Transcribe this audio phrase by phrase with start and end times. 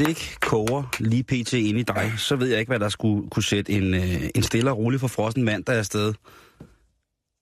[0.00, 1.52] Det ikke koger lige pt.
[1.52, 4.42] ind i dig, så ved jeg ikke, hvad der skulle kunne sætte en, øh, en
[4.42, 6.14] stille og rolig for frossen mand der er afsted.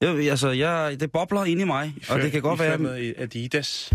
[0.01, 2.77] Jeg, altså, jeg, det bobler ind i mig, og det kan godt være...
[2.77, 3.93] Med Adidas.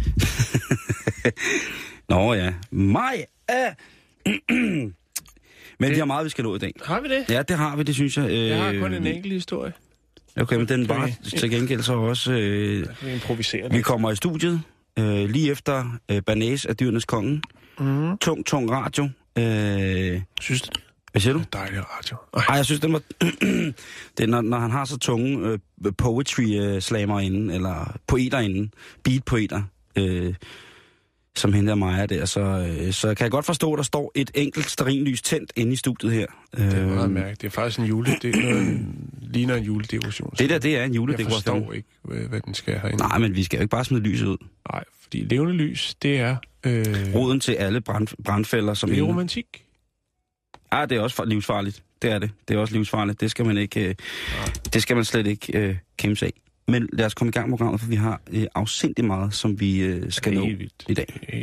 [2.09, 3.75] Nå ja, mig er...
[5.79, 5.91] Men det...
[5.91, 6.73] vi har meget, vi skal nå i dag.
[6.85, 7.25] Har vi det?
[7.29, 8.31] Ja, det har vi, det synes jeg.
[8.33, 9.73] Jeg har Øh, kun en enkelt historie.
[10.37, 12.33] Okay, men den var til gengæld så også...
[12.33, 14.63] Øh, Vi improviserer vi kommer i studiet
[14.99, 17.43] øh, lige efter øh, Banæs af Dyrenes Konge.
[17.79, 18.19] Mm.
[18.19, 19.09] Tung, tung radio.
[19.39, 20.71] Øh, Synes du?
[21.13, 21.43] hvad siger du?
[21.53, 22.17] Dejlig radio.
[22.37, 23.03] Ej, Ej, jeg synes, den var...
[24.19, 28.71] det når, når han har så tunge øh, poetry-slammer inde, eller poeter inde,
[29.03, 29.63] beat-poeter,
[29.97, 30.35] øh,
[31.37, 34.13] som hende der Maja der, så, øh, så kan jeg godt forstå, at der står
[34.15, 36.27] et enkelt sterinlys tændt inde i studiet her.
[36.57, 37.41] det er meget Øh, mærkeligt.
[37.41, 38.11] Det er faktisk en jule...
[38.23, 38.87] Det er noget,
[39.23, 40.33] ligner en juledekoration.
[40.39, 41.59] det der, det er en Jeg juledekoration.
[41.65, 41.89] forstår ikke,
[42.29, 42.97] hvad, den skal herinde.
[42.97, 44.37] Nej, men vi skal jo ikke bare smide lyset ud.
[44.73, 46.37] Nej, fordi levende lys, det er...
[46.67, 49.47] Øh, Roden til alle brand, brandfælder, som det er romantik.
[50.73, 51.83] Ja, det er også fa- livsfarligt.
[52.03, 52.31] Det er det.
[52.49, 53.21] Det er også livsfarligt.
[53.21, 53.89] Det skal man ikke...
[53.89, 53.95] Øh,
[54.75, 56.33] det skal man slet ikke øh, kæmpe sig af.
[56.69, 59.61] Men lad os komme i gang med programmet, for vi har øh, afsindig meget, som
[59.61, 60.47] vi øh, skal er nå
[60.89, 61.21] i dag.
[61.29, 61.43] Er.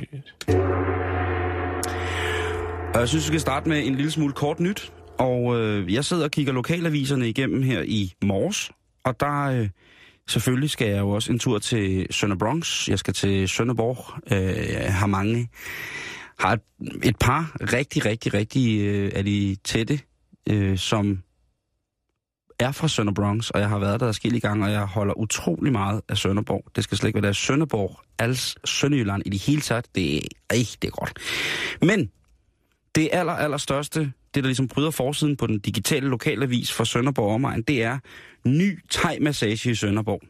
[2.94, 4.94] Og jeg synes, vi skal starte med en lille smule kort nyt.
[5.18, 8.72] Og øh, jeg sidder og kigger lokalaviserne igennem her i morges.
[9.04, 9.70] Og der øh,
[10.30, 12.90] selvfølgelig skal jeg jo også en tur til Sønder Bronx.
[12.90, 14.32] Jeg skal til Sønderborg.
[14.32, 15.50] Øh, jeg har mange...
[16.40, 16.62] Har et,
[17.04, 20.00] et par rigtig, rigtig, rigtig øh, af de tætte,
[20.50, 21.24] øh, som
[22.62, 25.72] er fra Sønder Bronx, og jeg har været der forskellige gange, og jeg holder utrolig
[25.72, 26.64] meget af Sønderborg.
[26.76, 27.34] Det skal slet ikke være der.
[27.34, 30.22] Sønderborg, als Sønderjylland i det hele taget, det er
[30.54, 31.20] rigtig godt.
[31.82, 32.12] Men
[32.96, 37.34] det aller, aller største, det der ligesom bryder forsiden på den digitale lokalavis for Sønderborg
[37.34, 38.00] omegn, det er
[38.46, 40.22] ny thai-massage i Sønderborg.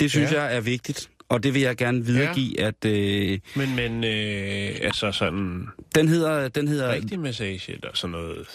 [0.00, 0.42] Det synes ja.
[0.42, 2.66] jeg er vigtigt, og det vil jeg gerne videregive, ja.
[2.66, 6.48] at øh, Men, men øh, altså sådan den hedder...
[6.48, 8.46] Den hedder rigtig massage eller sådan noget.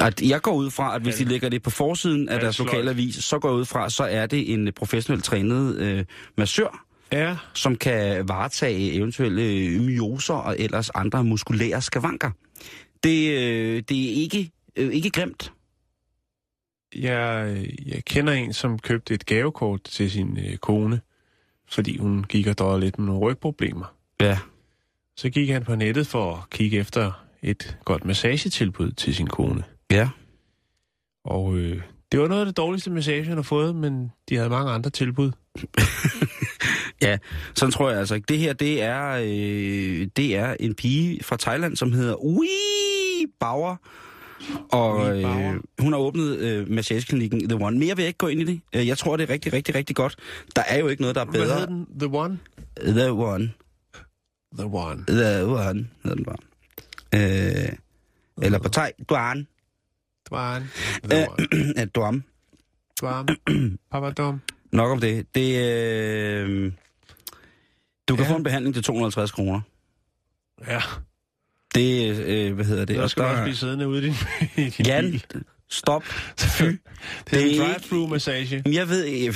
[0.00, 3.14] At jeg går ud fra, at hvis de lægger det på forsiden af deres lokalavis,
[3.14, 6.04] så går jeg ud fra, så er det en professionelt trænet øh,
[6.36, 12.30] massør, Ja, som kan varetage eventuelle øh, myoser og ellers andre muskulære skavanker.
[13.04, 15.52] Det, øh, det er ikke, øh, ikke grimt.
[16.94, 17.56] jeg,
[17.86, 21.00] jeg kender en, som købte et gavekort til sin øh, kone,
[21.70, 23.94] fordi hun gik og drøjede lidt med nogle rygproblemer.
[24.20, 24.38] Ja.
[25.16, 27.12] Så gik han på nettet for at kigge efter
[27.42, 29.64] et godt massagetilbud til sin kone.
[29.94, 30.08] Ja.
[31.24, 31.82] Og øh,
[32.12, 34.90] det var noget af det dårligste massage, han har fået, men de havde mange andre
[34.90, 35.30] tilbud.
[37.02, 37.18] Ja,
[37.54, 38.26] sådan tror jeg altså ikke.
[38.28, 43.76] Det her, det er, øh, det er en pige fra Thailand, som hedder Wee Bauer.
[44.72, 47.78] Og øh, hun har åbnet øh, massageklinikken The One.
[47.78, 48.60] Mere vil jeg ikke gå ind i det.
[48.74, 50.16] Øh, Jeg tror, det er rigtig, rigtig, rigtig godt.
[50.56, 51.66] Der er jo ikke noget, der er Hvad hedder bedre.
[51.66, 51.86] den?
[51.98, 52.38] The One?
[52.78, 53.52] The One.
[54.58, 55.04] The One.
[55.08, 56.36] The One hedder den bare.
[57.14, 57.72] Øh,
[58.42, 59.46] eller på thai, Duan.
[60.30, 60.70] Dwan.
[61.76, 62.24] Ja, Duam.
[63.00, 63.28] Dwan.
[63.92, 64.40] Papadom.
[64.72, 65.26] Nok om det.
[65.34, 66.72] Det øh,
[68.08, 68.30] Du kan Ja.
[68.30, 69.60] få en behandling til 250 kroner.
[70.68, 70.80] Ja,
[71.74, 73.00] Det, øh, hvad hedder det?
[73.00, 74.14] Og skal der- også blive siddende ude i din,
[74.66, 75.24] i din Jan, bil.
[75.70, 76.04] stop.
[76.38, 76.62] Fy.
[76.62, 76.72] Det
[77.32, 78.56] er det en drive-through massage.
[78.66, 79.34] Jamen, jeg ved ikke.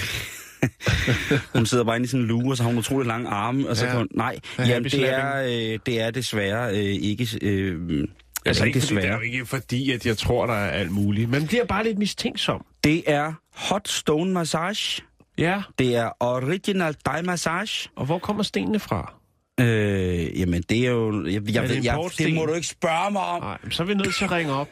[1.55, 3.69] hun sidder bare inde i sådan en lue, og så har hun utrolig lange arme.
[3.69, 3.91] Og så Ja.
[3.91, 7.28] kan hun, nej, Ja, jamen, det, er, øh, det er desværre øh, ikke...
[7.43, 8.08] Øh,
[8.46, 9.19] Altså ikke ikke, fordi, det er desværre.
[9.19, 11.31] jo ikke fordi, at jeg tror, der er alt muligt.
[11.31, 12.64] Man bliver bare lidt mistænksom.
[12.85, 15.02] Det er hot stone massage.
[15.38, 17.88] Ja, Det er original Thai massage.
[17.96, 19.14] og hvor kommer stenene fra?
[19.61, 21.25] Øh, jamen, det er jo...
[21.26, 23.43] Jeg, jeg, Er det jeg, det må du ikke spørge mig om.
[23.43, 24.69] Nej, så er vi nødt til at ringe op.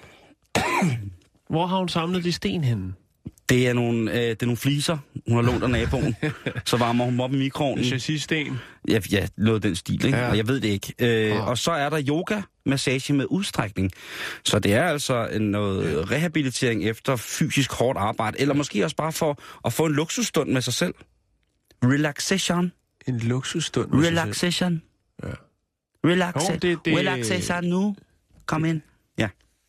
[1.50, 2.92] Hvor har hun samlet de sten henne?
[3.48, 4.98] Det er nogle, øh, det er nogle fliser,
[5.28, 6.16] hun har lånt af naboen.
[6.66, 7.84] så varmer hun op i mikroovnen.
[7.84, 8.58] Chassis-sten.
[8.88, 10.19] Ja, ja, noget den stil, ikke?
[10.19, 10.28] Ja.
[10.31, 10.94] Og jeg ved det ikke.
[10.98, 11.48] Øh, Ah.
[11.48, 13.93] Og så er der yoga-massage med udstrækning.
[14.44, 19.12] Så det er altså en noget rehabilitering efter fysisk hårdt arbejde, eller måske også bare
[19.12, 20.94] for at få en luksusstund med sig selv.
[21.84, 22.72] Relaxation.
[23.08, 23.90] En luksusstund.
[23.90, 24.19] med sig selv.
[24.19, 24.82] Relaxation.
[25.25, 25.28] Ja.
[26.06, 27.96] Relaxa- Jo, det- det- Relaxation nu.
[28.46, 28.81] Kom ind.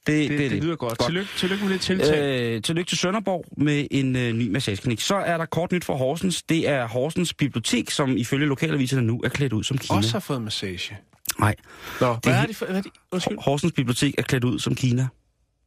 [0.07, 0.97] Det, Det, det, det, er det lyder godt.
[0.97, 1.07] Godt.
[1.07, 2.55] Tillykke, tillykke med det tiltag.
[2.55, 5.01] Øh, tillykke til Sønderborg med en øh, ny massageklinik.
[5.01, 6.43] Så er der kort nyt for Horsens.
[6.43, 9.97] Det er Horsens Bibliotek, som ifølge lokalaviserne nu er klædt ud som Kina.
[9.97, 10.97] Også har fået massage.
[11.39, 11.55] Nej,
[12.01, 12.65] Nå, hvad er det for...
[12.65, 12.91] Hvad er det?
[13.11, 13.37] Undskyld.
[13.41, 15.07] Horsens Bibliotek er klædt ud som Kina.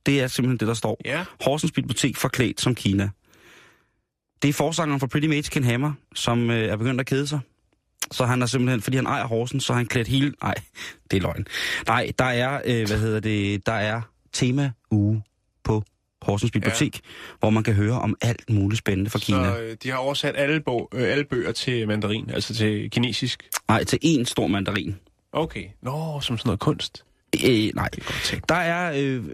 [0.06, 1.00] Det er simpelthen det, der står.
[1.04, 1.24] Ja.
[1.44, 3.10] Horsens Bibliotek forklædt som Kina.
[4.42, 7.40] Det er forsangeren for Pretty Mates Ken Hammer, som øh, er begyndt at kede sig.
[8.10, 10.32] Så han er simpelthen, fordi han ejer Horsens, så har han klædt hele...
[10.42, 10.54] Nej,
[11.10, 11.46] det er løgn.
[11.86, 15.22] Nej, der er, øh, hvad hedder det, der er tema uge
[15.64, 15.82] på
[16.22, 17.00] Horsens Bibliotek, ja.
[17.38, 19.44] hvor man kan høre om alt muligt spændende fra Kina.
[19.44, 23.48] Så øh, de har oversat alle, bog, øh, alle bøger til mandarin, altså til kinesisk.
[23.68, 24.96] Nej, til én stor mandarin.
[25.32, 25.64] Okay.
[25.82, 27.04] Nå, som sådan noget kunst.
[27.46, 27.88] Øh, nej.
[28.32, 28.36] Er.
[28.48, 29.24] Der er øh,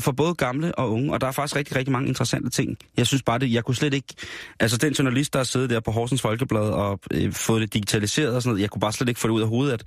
[0.00, 2.76] for både gamle og unge, og der er faktisk rigtig, rigtig mange interessante ting.
[2.96, 4.14] Jeg synes bare, det, jeg kunne slet ikke...
[4.60, 8.34] Altså, den journalist, der har siddet der på Horsens Folkeblad og øh, fået det digitaliseret
[8.34, 9.82] og sådan noget, jeg kunne bare slet ikke få det ud af hovedet, at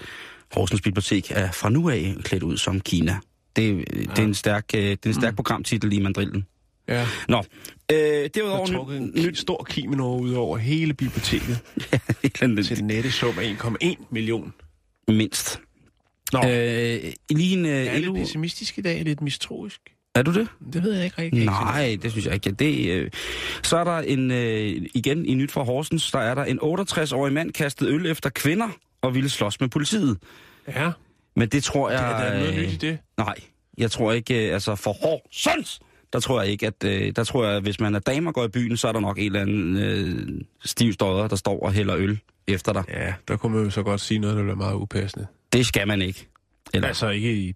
[0.54, 3.20] Horsens Bibliotek er fra nu af klædt ud som Kina.
[3.56, 3.82] Det, ja.
[4.02, 5.36] det er en stærk, øh, det er en stærk mm.
[5.36, 6.46] programtitel i mandrillen.
[6.88, 7.08] Ja.
[7.28, 8.62] Nå, øh, Der derudover...
[8.62, 11.60] er trukket en nyt, nyt, stor kimono ud over hele biblioteket
[12.48, 14.54] nyt, til den nette sum af 1,1 million.
[15.08, 15.62] mindst.
[16.34, 17.00] Nå, øh,
[17.30, 17.66] lige en...
[17.66, 18.14] Øh, er LU...
[18.14, 19.82] lidt pessimistisk i dag, lidt mistroisk.
[20.16, 20.48] er du det?
[20.74, 21.46] Det ved jeg ikke rigtig.
[21.46, 22.52] Nej, det synes jeg ikke.
[22.52, 23.12] Det, øh.
[23.64, 27.34] Så er der en, øh, igen i nyt fra Horsens, der er der en 68-årig
[27.34, 28.70] mand kastet øl efter kvinder
[29.02, 30.18] og ville slås med politiet.
[30.68, 30.92] Ja,
[31.36, 32.12] Men det tror det jeg...
[32.12, 32.98] er der noget øh, nyt i det.
[33.18, 33.36] Nej,
[33.78, 35.80] jeg tror ikke, øh, altså for Horsens,
[36.14, 38.34] der tror jeg ikke, at øh, der tror jeg, at hvis man er dame og
[38.34, 41.60] går i byen, så er der nok en eller anden øh, stiv stodder, der står
[41.66, 42.84] og hælder øl efter dig.
[42.90, 45.28] Ja, der kunne man jo så godt sige noget, der bliver meget upassende.
[45.54, 46.28] Det skal man ikke.
[46.74, 47.54] Eller, Altså ikke i...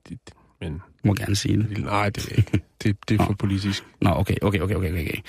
[0.62, 1.78] Men må gerne sige det.
[1.78, 2.60] nej, det er det ikke.
[2.84, 3.84] Det, det er for politisk.
[4.02, 5.20] Nå, okay, okay, okay, okay, okay.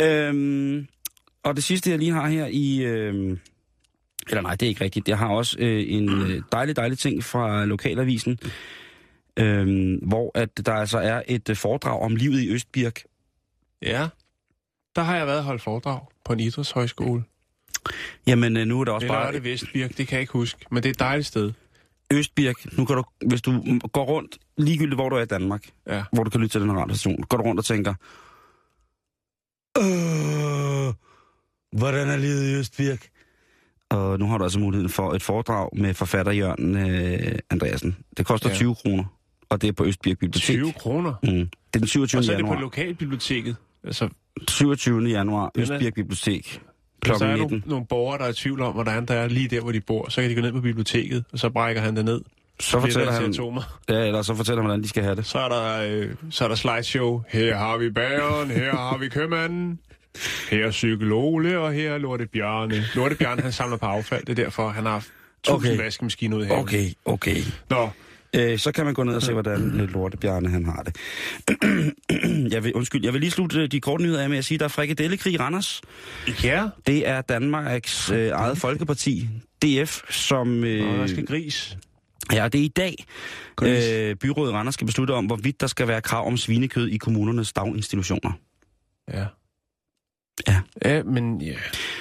[0.00, 0.86] Øhm,
[1.44, 2.82] og det sidste, jeg lige har her i...
[2.82, 3.38] Øhm,
[4.28, 5.08] eller nej, det er ikke rigtigt.
[5.08, 8.38] Jeg har også øh, en øh, dejlig, dejlig ting fra lokalavisen,
[9.36, 13.02] øhm, hvor at der altså er et øh, foredrag om livet i Østbirk.
[13.82, 14.08] Ja.
[14.96, 17.24] Der har jeg været holdt foredrag på en idrætshøjskole.
[18.26, 19.28] Jamen, øh, nu er der også Eller bare...
[19.28, 20.66] er det Vestbirk, det kan jeg ikke huske.
[20.70, 21.52] Men det er et dejligt sted.
[22.12, 26.04] Østbirk, nu kan du, hvis du går rundt, ligegyldigt hvor du er i Danmark, Ja.
[26.12, 27.94] hvor du kan lytte til den her radiostation, går du rundt og tænker,
[29.78, 30.94] øh,
[31.80, 33.08] hvordan er livet i Østbirk?
[33.90, 37.96] Og nu har du altså muligheden for et foredrag med forfatter Jørgen øh, Andreasen.
[38.16, 38.52] Det koster Ja.
[38.52, 38.56] ja.
[38.58, 39.04] 20 kroner,
[39.48, 40.56] og det er på Østbirk Bibliotek.
[40.56, 41.14] 20 kroner.
[41.22, 41.28] Mm.
[41.30, 42.18] Det er den 27.
[42.18, 42.60] Og så er det på januar.
[42.60, 43.56] lokalbiblioteket.
[43.84, 44.08] Altså,
[44.48, 45.00] 27.
[45.08, 46.60] januar, Østbirk Bibliotek,
[47.00, 47.50] klokken er 19.
[47.50, 49.80] nogle, nogle borgere, der er i tvivl om, hvordan der er lige der, hvor de
[49.80, 52.20] bor, så kan de gå ned på biblioteket, og så brækker han det ned.
[52.60, 53.78] Så fortæller han, atomer.
[53.88, 55.26] ja, eller så fortæller han, hvordan de skal have det.
[55.26, 57.22] Så er der, øh, så er der slideshow.
[57.28, 59.78] Her har vi bageren, her har vi købmanden.
[60.50, 62.84] Her er cykel Ole, og her er Lorte Bjarne.
[62.94, 64.24] Lorte Bjarne, han samler på affald.
[64.24, 65.06] Det er derfor, han har
[65.44, 65.82] tusind Okay.
[65.84, 66.54] vaskemaskiner ude her.
[66.54, 67.36] Okay, okay.
[67.70, 67.88] Nå,
[68.36, 70.96] Øh, så kan man gå ned og se, hvordan øh, Lortebjarne han har det.
[72.52, 74.56] jeg vil, undskyld, jeg vil lige slutte øh, de korte nyheder af med at sige,
[74.56, 75.82] at der er frikadellekrig i Randers.
[76.44, 76.66] ja.
[76.86, 79.28] Det er Danmarks øh, eget folkeparti,
[79.64, 80.64] DF, som...
[80.64, 81.76] Øh, Nå, der skal gris.
[82.32, 83.04] ja, det er i dag.
[83.56, 83.84] Gris.
[83.88, 87.52] Øh, byrådet Randers skal beslutte om, hvorvidt der skal være krav om svinekød i kommunernes
[87.52, 88.32] daginstitutioner.
[89.12, 89.24] Ja.
[90.48, 90.60] Ja.
[90.84, 91.52] Ja, men ja.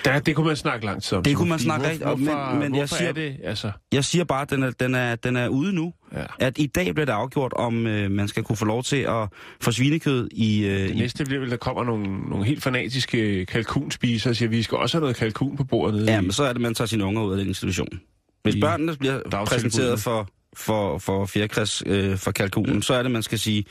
[0.05, 1.23] Der, det kunne man snakke lang tid om.
[1.23, 3.71] Det kunne man snakke hvor- rigtig om, men- men jeg siger- er det, altså...
[3.91, 5.93] Jeg siger bare, at den er, den er, den er ude nu.
[6.15, 6.23] Ja.
[6.39, 9.27] At i dag bliver det afgjort, om øh, man skal kunne få lov til at
[9.61, 10.65] få svinekød i...
[10.65, 14.49] Øh, Det i næste bliver vel, der kommer nogle, nogle helt fanatiske kalkunspisere og siger,
[14.49, 16.21] vi skal også have noget kalkun på bordet nede Ja, i.
[16.21, 17.99] men så er det, man tager sine unger ud af den institution.
[18.43, 23.11] Hvis I børnene bliver præsenteret for, for, for fjerkræs øh, for kalkunen, så er det,
[23.11, 23.65] man skal sige,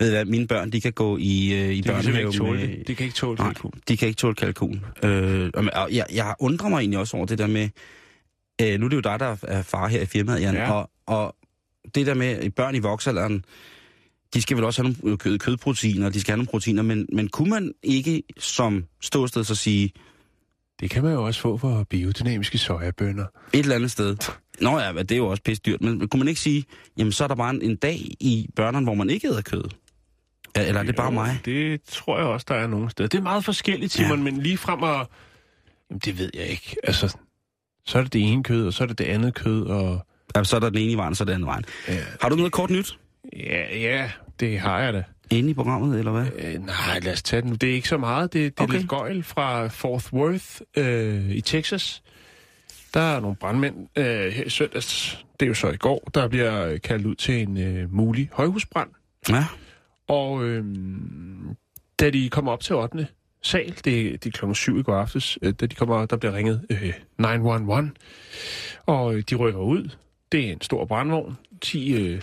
[0.00, 1.20] ved hvad, mine børn, de kan gå i,
[1.54, 2.68] øh, i simpelthen børnehave med...
[2.78, 2.86] det.
[2.88, 3.72] Det kan ikke tåle Nej, kalkun.
[3.88, 4.84] de kan ikke tåle kalkun.
[5.02, 7.68] Øh, og, jeg, jeg undrer mig egentlig også over det der med...
[8.62, 10.70] Øh, nu er det jo dig, der er far her i firmaet, Jan, Ja.
[10.72, 11.36] og, og
[11.94, 13.44] det der med børn i voksalderen,
[14.34, 17.28] de skal vel også have nogle kød, kødproteiner, de skal have nogle proteiner, men, men
[17.28, 19.90] kunne man ikke som ståsted så sige,
[20.80, 23.24] Det kan man jo også få for biodynamiske sojabønner.
[23.52, 24.16] et eller andet sted.
[24.60, 26.64] Nå ja, det er jo også pisse dyrt, men kunne man ikke sige,
[26.98, 29.64] jamen så er der bare en, en dag i børnene, hvor man ikke æder kød?
[30.56, 31.38] Ja, Eller er det bare mig?
[31.44, 33.08] Det tror jeg også, der er nogle steder.
[33.08, 34.24] Det er meget forskelligt, Simon, ja.
[34.24, 35.08] men lige frem og...
[35.90, 36.76] Jamen, det ved jeg ikke.
[36.84, 37.16] Altså,
[37.86, 40.06] så er det det ene kød, og så er det det andet kød, og...
[40.36, 41.64] Ja, så er der den ene i vejen, så er der den anden vejen.
[41.88, 42.98] Ja, Har du noget kort nyt?
[43.36, 44.10] ja, ja
[44.40, 45.02] det har jeg da.
[45.30, 46.26] Inde i programmet, eller hvad?
[46.38, 47.56] Øh, nej, lad os tage den.
[47.56, 48.32] Det er ikke så meget.
[48.32, 48.78] Det, det er Okay.
[48.78, 52.02] lidt gøjl fra Fort Worth øh, i Texas.
[52.94, 55.24] Der er nogle brandmænd øh, her i søndags.
[55.40, 58.88] Det er jo så i går, der bliver kaldt ud til en øh, mulig højhusbrand.
[59.28, 59.44] Ja.
[60.06, 60.64] Og øh,
[62.00, 63.06] da de kommer op til 8.
[63.42, 66.34] sal, det, det er klokken 7 i går aftes, øh, da de kommer, der bliver
[66.34, 67.90] ringet øh, 911,
[68.86, 69.88] og øh, de rykker ud.
[70.32, 72.22] Det er en stor brandvogn, 10, øh,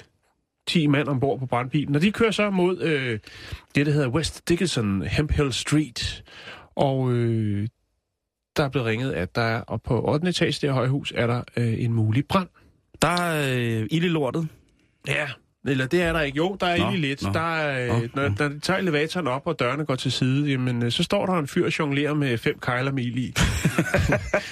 [0.68, 3.20] 10 mand ombord på brandbilen, og de kører så mod øh,
[3.76, 6.24] det, der hedder West Dickinson Hemphill Street.
[6.76, 7.68] Og øh,
[8.58, 10.30] der er blevet ringet, at der er, og på 8.
[10.30, 12.48] etage der højhus er der øh, en mulig brand.
[13.02, 14.48] Der er øh, ild i lortet.
[15.08, 15.28] Ja,
[15.68, 16.38] eller det er der ikke.
[16.38, 17.22] Jo, der er egentlig lidt.
[17.24, 18.36] nå, Der er, nå, øh, når, nå.
[18.40, 21.34] når de tager elevatoren op, og dørene går til side, jamen, øh, så står der
[21.34, 23.34] en fyr og jonglerer med fem kejler med ild i.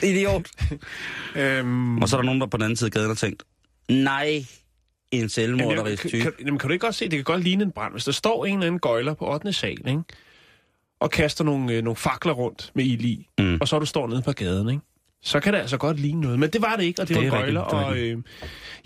[0.10, 0.46] Idiot.
[1.36, 3.44] øhm, Og så er der nogen, der på den anden side af gaden har tænkt,
[3.89, 4.46] nej,
[5.12, 6.22] en selvmorderisk type.
[6.24, 8.12] kan, jamen, kan du ikke godt se, det kan godt ligne en brand, hvis der
[8.12, 9.53] står en eller anden gøjler på 8.
[9.53, 10.01] sal, ikke?
[11.00, 13.58] og kaster nogle, øh, nogle fakler rundt med ild i, Mm.
[13.62, 14.82] og så er du står nede på gaden, ikke?
[15.23, 16.39] Så kan det altså godt ligne noget.
[16.39, 17.61] Men det var det ikke, og det, Det var gøjler.
[17.61, 18.17] er og øh,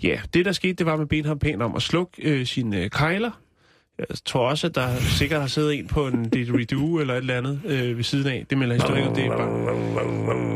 [0.02, 2.90] ja, det der skete, det var med Benham pænt om at slukke øh, sine øh,
[2.90, 3.30] kejler.
[3.98, 7.36] Jeg tror også, at der sikkert har siddet en på en didgeridoo eller et eller
[7.36, 8.46] andet øh, ved siden af.
[8.50, 9.50] Det melder historien, det er bare...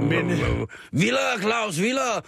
[0.00, 0.30] Men...
[0.30, 2.20] Øh, Vildere, Claus, vildere!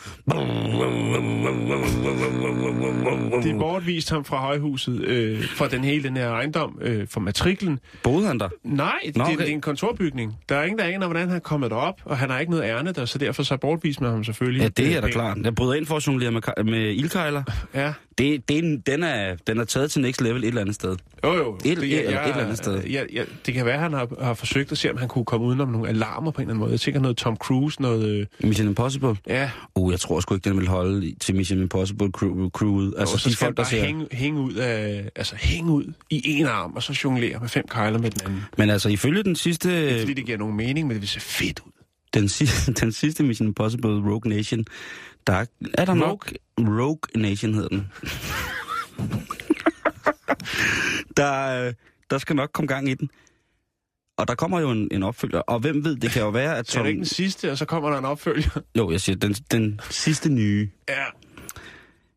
[3.42, 7.78] De bortviste ham fra højhuset, øh, fra den hele den her ejendom, øh, fra matriklen.
[8.02, 8.48] Boede han der?
[8.64, 9.36] Nej, det, Nå, okay.
[9.36, 10.36] det er en kontorbygning.
[10.48, 12.64] Der er ingen, der aner, hvordan han er kommet derop, og han har ikke noget
[12.64, 14.62] ærne der, så derfor så bortvist med ham selvfølgelig.
[14.62, 15.38] Ja, det er da Øh, klart.
[15.44, 17.42] Jeg bryder ind for at jonglere med, med ildkejler.
[17.74, 20.60] Ja, Det, det er, en- den, er, den er taget til next level et eller
[20.60, 20.96] andet sted.
[21.24, 21.54] Jo jo.
[21.64, 21.72] Et- et-
[22.06, 22.84] eller et eller andet sted.
[22.84, 25.24] Ja, ja, det kan være, at han har, har forsøgt at se, om han kunne
[25.24, 26.70] komme udenom nogle alarmer på en eller anden måde.
[26.72, 28.08] Jeg tænker noget Tom Cruise, noget...
[28.08, 29.16] Øh, Mission Impossible?
[29.26, 32.94] ja, Uh, jeg tror sgu ikke, den vil holde til Mission Impossible crew, crewet.
[32.98, 33.84] altså, og så de folk, der ser...
[33.84, 37.64] hænge, hænge, ud af, altså, hænge ud i en arm, og så jonglere med fem
[37.70, 38.42] kejler med den anden.
[38.58, 41.20] Men altså, ifølge den sidste, Ikke fordi det giver nogen mening, men det vil se
[41.20, 41.72] fedt ud.
[42.14, 44.64] den, sidste, den sidste Mission Impossible Rogue Nation,
[45.26, 45.44] der er,
[45.74, 46.32] er der nok...
[46.58, 47.88] Rogue Nation hedder den.
[51.16, 51.72] der, øh,
[52.10, 53.10] der skal nok komme gang i den.
[54.16, 55.38] Og der kommer jo en, en opfølger.
[55.40, 56.84] Og hvem ved, det kan jo være, at Så er Tom...
[56.84, 58.60] det ikke den sidste, og så kommer der en opfølger.
[58.78, 60.70] Jo, jeg siger, den, den sidste nye.
[60.88, 61.04] Ja,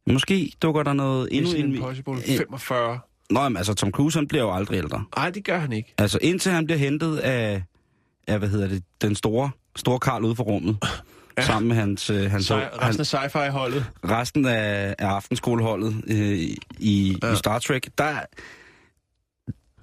[0.07, 1.71] Måske dukker der noget endnu Mission.
[1.75, 2.99] Impossible Øh, 45.
[3.29, 5.03] Nå, men altså, Tom Cruise, han bliver jo aldrig ældre.
[5.17, 5.93] Nej, det gør han ikke.
[5.97, 7.63] Altså, indtil han bliver hentet af,
[8.27, 10.77] af hvad hedder det, den store, store Karl ude for rummet.
[11.37, 11.43] Ja.
[11.45, 13.85] Sammen med hans, øh, hans, Så han, resten af sci-fi-holdet.
[14.03, 16.17] resten af, af aftenskoleholdet øh,
[16.79, 17.33] i, ja.
[17.33, 18.19] I Star Trek, der,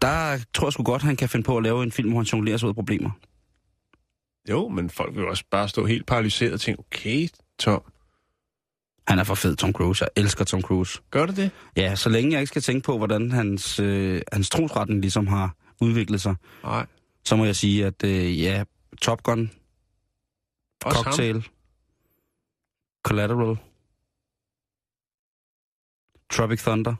[0.02, 2.26] der tror jeg sgu godt, han kan finde på at lave en film, hvor han
[2.26, 3.10] jonglerer sig ud af problemer.
[4.50, 7.28] Jo, men folk vil også bare stå helt paralyseret og tænke, okay,
[7.58, 7.82] Tom,
[9.08, 10.04] Han er for fed, Tom Cruise.
[10.04, 10.98] Jeg elsker Tom Cruise.
[11.10, 11.50] gør det det?
[11.76, 15.54] Ja, så længe jeg ikke skal tænke på, hvordan hans, øh, hans trosretten ligesom har
[15.80, 16.86] udviklet sig, Nej.
[17.24, 18.64] så må jeg sige, at øh, ja,
[19.02, 19.50] Top Gun,
[20.84, 21.04] Også ham.
[21.04, 21.48] Cocktail,
[23.04, 23.56] Collateral,
[26.32, 26.94] Tropic Thunder,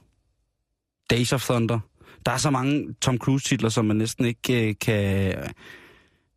[1.11, 1.79] Days of Thunder.
[2.27, 5.35] Der er så mange Tom Cruise-titler, som man næsten ikke øh, kan...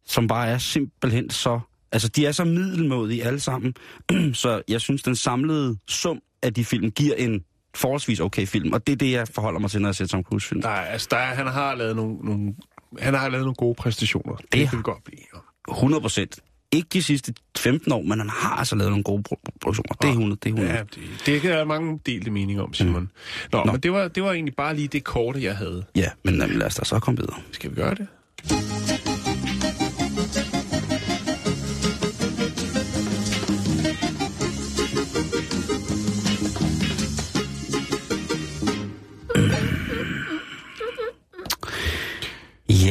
[0.06, 1.60] Som bare er simpelthen så...
[1.92, 3.76] Altså, de er så middelmådige alle sammen.
[4.34, 8.74] så jeg synes, den samlede sum af de film giver en forholdsvis okay film.
[8.74, 10.62] Og det er det, jeg forholder mig til, når jeg ser Tom Cruise-film.
[10.66, 12.56] Er, altså, der er, han har lavet nogle, nogle,
[13.00, 14.36] han har lavet nogle gode præstationer.
[14.36, 15.18] Det, Det kan vi godt blive.
[15.20, 15.74] enige om.
[15.74, 16.40] 100 procent.
[16.76, 19.96] Ikke de sidste 15 år, men han har altså lavet nogle gode pro- produktioner.
[20.02, 20.74] Det er 100, det er 100.
[20.78, 23.02] Ja, det, det kan der er mange delte meninger om, Simon.
[23.02, 23.08] Mm.
[23.52, 23.72] Nå, Nå.
[23.72, 25.84] Men det var, det var egentlig bare lige det korte, jeg havde.
[25.96, 27.36] Ja, men jamen, lad os da så komme videre.
[27.52, 28.08] Skal vi gøre det?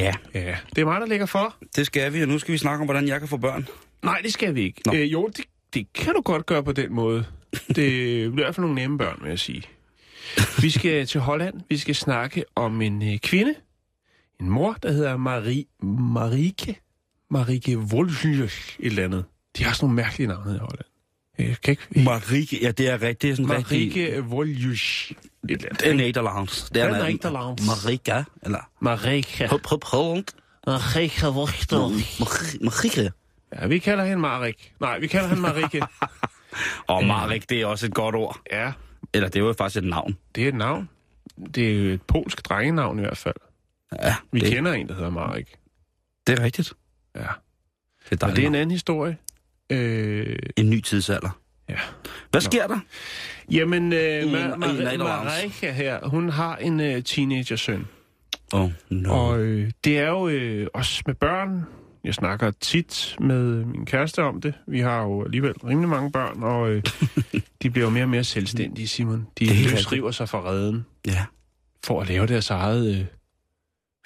[0.05, 1.57] Ja, Ja, det er mig, der ligger for.
[1.77, 3.69] det skal vi, og nu skal vi snakke om, hvordan jeg kan få børn.
[4.03, 4.81] Nej, det skal vi ikke.
[4.87, 4.93] Nå.
[4.95, 5.45] Øh, jo, det,
[5.75, 7.25] det kan du godt gøre på den måde.
[7.53, 9.63] Det bliver i hvert fald nogle nemme børn, vil jeg sige.
[10.63, 11.61] Vi skal til Holland.
[11.69, 13.55] Vi skal snakke om en øh, kvinde.
[14.41, 16.81] En mor, der hedder Marie, Marike.
[17.31, 19.25] Marike Wolfsjøs, et eller andet.
[19.59, 20.87] De har sådan nogle mærkelige navne i Holland.
[21.39, 22.01] Jeg kan ikke...
[22.05, 23.23] Marike, ja, det er rigtigt.
[23.23, 23.47] Det er sådan.
[23.47, 25.13] Marike andet.
[25.49, 26.71] Det er Nederlands.
[26.75, 27.85] Det er Det er en- Nederlands.
[27.85, 28.71] Marika, eller...
[28.81, 29.47] Marike.
[29.49, 30.23] Prøv, prøv, prøv.
[30.67, 32.57] Marike Wolfsjøs.
[32.61, 33.13] Marike.
[33.55, 34.73] Ja, vi kalder hende Marik.
[34.81, 35.83] Nej, vi kalder hende Marike.
[36.95, 38.41] Og Marik, det er også et godt ord.
[38.53, 38.73] ja,
[39.15, 40.17] Eller det er jo faktisk et navn.
[40.35, 40.89] det er et navn.
[41.55, 43.35] Det er jo et polsk drengenavn i hvert fald.
[44.03, 45.55] Ja, Vi det, kender en, der hedder Marik.
[46.27, 46.73] det er rigtigt.
[47.17, 47.21] Ja.
[47.21, 47.27] Det
[48.13, 48.37] er dejligt.
[48.37, 49.17] det er en anden historie.
[49.73, 51.39] Øh, en ny tidsalder.
[51.69, 51.75] ja.
[52.31, 52.79] Hvad sker der?
[53.51, 55.25] Jamen, øh, Ma- Ma- Nederlands.
[55.25, 57.87] Marika her, hun har en øh, teenager-søn.
[58.53, 59.15] Oh, no.
[59.15, 61.63] Og øh, det er jo øh, også med børn.
[62.05, 64.55] Jeg snakker tit med min kæreste om det.
[64.69, 66.83] Vi har jo alligevel rimelig mange børn, og øh,
[67.63, 69.27] de bliver jo mere og mere selvstændige, Simon.
[69.39, 71.25] De er løsriver sig fra redden Ja.
[71.87, 73.05] for at lave deres eget øh,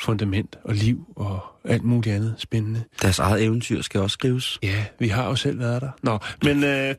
[0.01, 2.85] fundament og liv og alt muligt andet spændende.
[3.03, 4.59] Deres eget eventyr skal også skrives.
[4.63, 5.91] Ja, vi har jo selv været der.
[6.03, 6.95] Nå, men øh,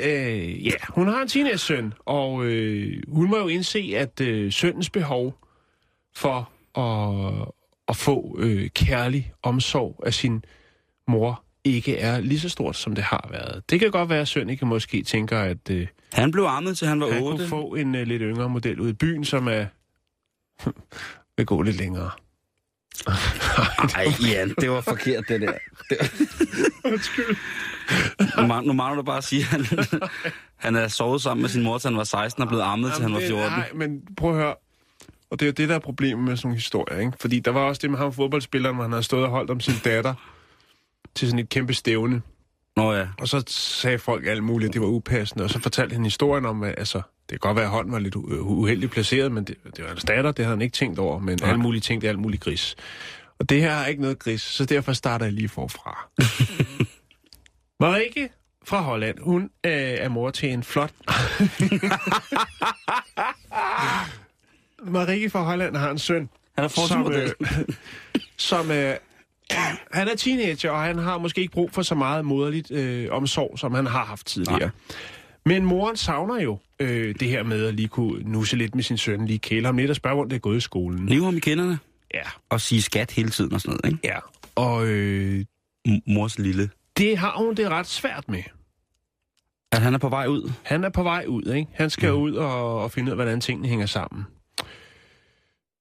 [0.00, 4.90] øh, ja, hun har en teenage-søn, og øh, hun må jo indse, at øh, sønnens
[4.90, 5.38] behov
[6.16, 7.48] for at,
[7.88, 10.44] at få øh, kærlig omsorg af sin
[11.08, 13.70] mor ikke er lige så stort, som det har været.
[13.70, 16.88] Det kan godt være, at søn ikke måske tænker, at øh, Han blev ammet, til
[16.88, 17.36] han var han 8.
[17.36, 19.66] kunne få en øh, lidt yngre model ud i byen, som er
[21.36, 22.10] vil gå lidt længere.
[23.94, 25.52] Ej, Jan, det var forkert, det der.
[25.90, 25.98] Det...
[26.84, 27.36] Undskyld.
[28.36, 29.66] Nu, man, nu mangler du bare at sige, at han,
[30.56, 33.02] han er sovet sammen med sin mor, til han var 16 og blevet ammet, til
[33.02, 33.58] han var 14.
[33.58, 34.54] Nej, men prøv at høre.
[35.30, 37.12] Og det er jo det, der er problemet med sådan nogle historier, ikke?
[37.20, 39.60] Fordi der var også det med ham fodboldspilleren, hvor han havde stået og holdt om
[39.60, 40.14] sin datter
[41.14, 42.22] til sådan et kæmpe stævne.
[42.76, 43.06] Nå ja.
[43.18, 45.44] Og så sagde folk alt muligt, at det var upassende.
[45.44, 47.98] Og så fortalte han historien om, at altså, det kan godt være, at hånden var
[47.98, 50.98] lidt u- uheldigt placeret, men det, det var hans datter, det havde han ikke tænkt
[50.98, 51.18] over.
[51.18, 51.48] Men Nej.
[51.50, 52.76] alle mulige ting, det er alt muligt gris.
[53.38, 56.08] Og det her er ikke noget gris, så derfor starter jeg lige forfra.
[57.80, 58.28] Marike
[58.64, 60.90] fra Holland, hun øh, er mor til en flot...
[64.84, 67.28] Marike fra Holland har en søn, Han er som, øh,
[68.36, 68.94] som øh,
[69.92, 73.58] han er teenager, og han har måske ikke brug for så meget moderligt øh, omsorg,
[73.58, 74.58] som han har haft tidligere.
[74.60, 74.70] Nej.
[75.46, 78.96] Men moren savner jo øh, det her med at lige kunne nusse lidt med sin
[78.98, 81.04] søn, lige kæle ham lidt og spørge, hvordan det er gået i skolen.
[81.04, 81.78] Nive ham i kinderne
[82.14, 84.08] Ja, og sige skat hele tiden og sådan noget, ikke?
[84.08, 84.18] ja.
[84.54, 85.44] Og øh,
[85.88, 86.70] M- mors lille.
[86.96, 88.42] det har hun det ret svært med.
[89.72, 90.52] At han er på vej ud.
[90.62, 91.70] Han er på vej ud, ikke?
[91.74, 92.16] Han skal mm.
[92.18, 94.24] ud og, og finde ud af, hvordan tingene hænger sammen.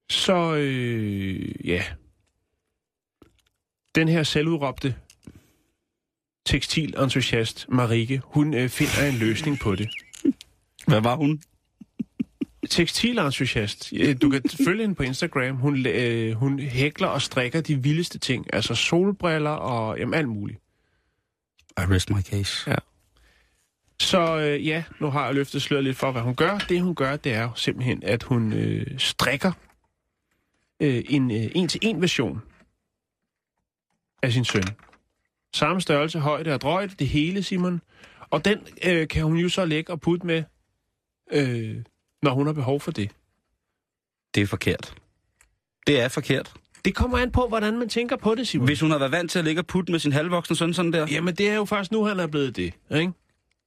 [0.10, 1.84] Så, øh, ja.
[3.95, 4.95] Den her selvudråbte
[6.46, 9.90] tekstilentusiast, Marike, hun øh, finder en løsning på det.
[10.88, 11.42] Hvad var hun?
[12.70, 13.94] Tekstilentusiast.
[13.96, 15.56] Øh, Du kan følge hende på Instagram.
[15.56, 18.54] Hun, øh, hun hækler og strikker de vildeste ting.
[18.54, 20.60] Altså solbriller og jamen, alt muligt.
[21.78, 22.72] I rest my case.
[22.72, 22.75] Ja.
[24.00, 26.58] Så øh, ja, nu har jeg løftet sløret lidt for, hvad hun gør.
[26.58, 29.52] Det hun gør, det er jo simpelthen, at hun øh, strikker
[30.80, 32.42] øh, en øh, en-til-en version
[34.24, 34.64] af sin søn.
[35.55, 37.81] Samme størrelse, højde og drøjde, det hele, Simon.
[38.29, 40.44] Og den øh, kan hun jo så lægge og putte med,
[41.31, 41.75] øh,
[42.22, 43.11] når hun har behov for det.
[44.35, 44.94] Det er forkert.
[45.87, 46.53] Det er forkert.
[46.85, 48.68] Det kommer an på, hvordan man tænker på det, Simon.
[48.68, 50.94] Hvis hun har været vant til at ligge og putte med sin halvvoksne søn sådan
[50.94, 51.07] der.
[51.11, 53.11] Jamen, det er jo først nu, han er blevet det, ikke?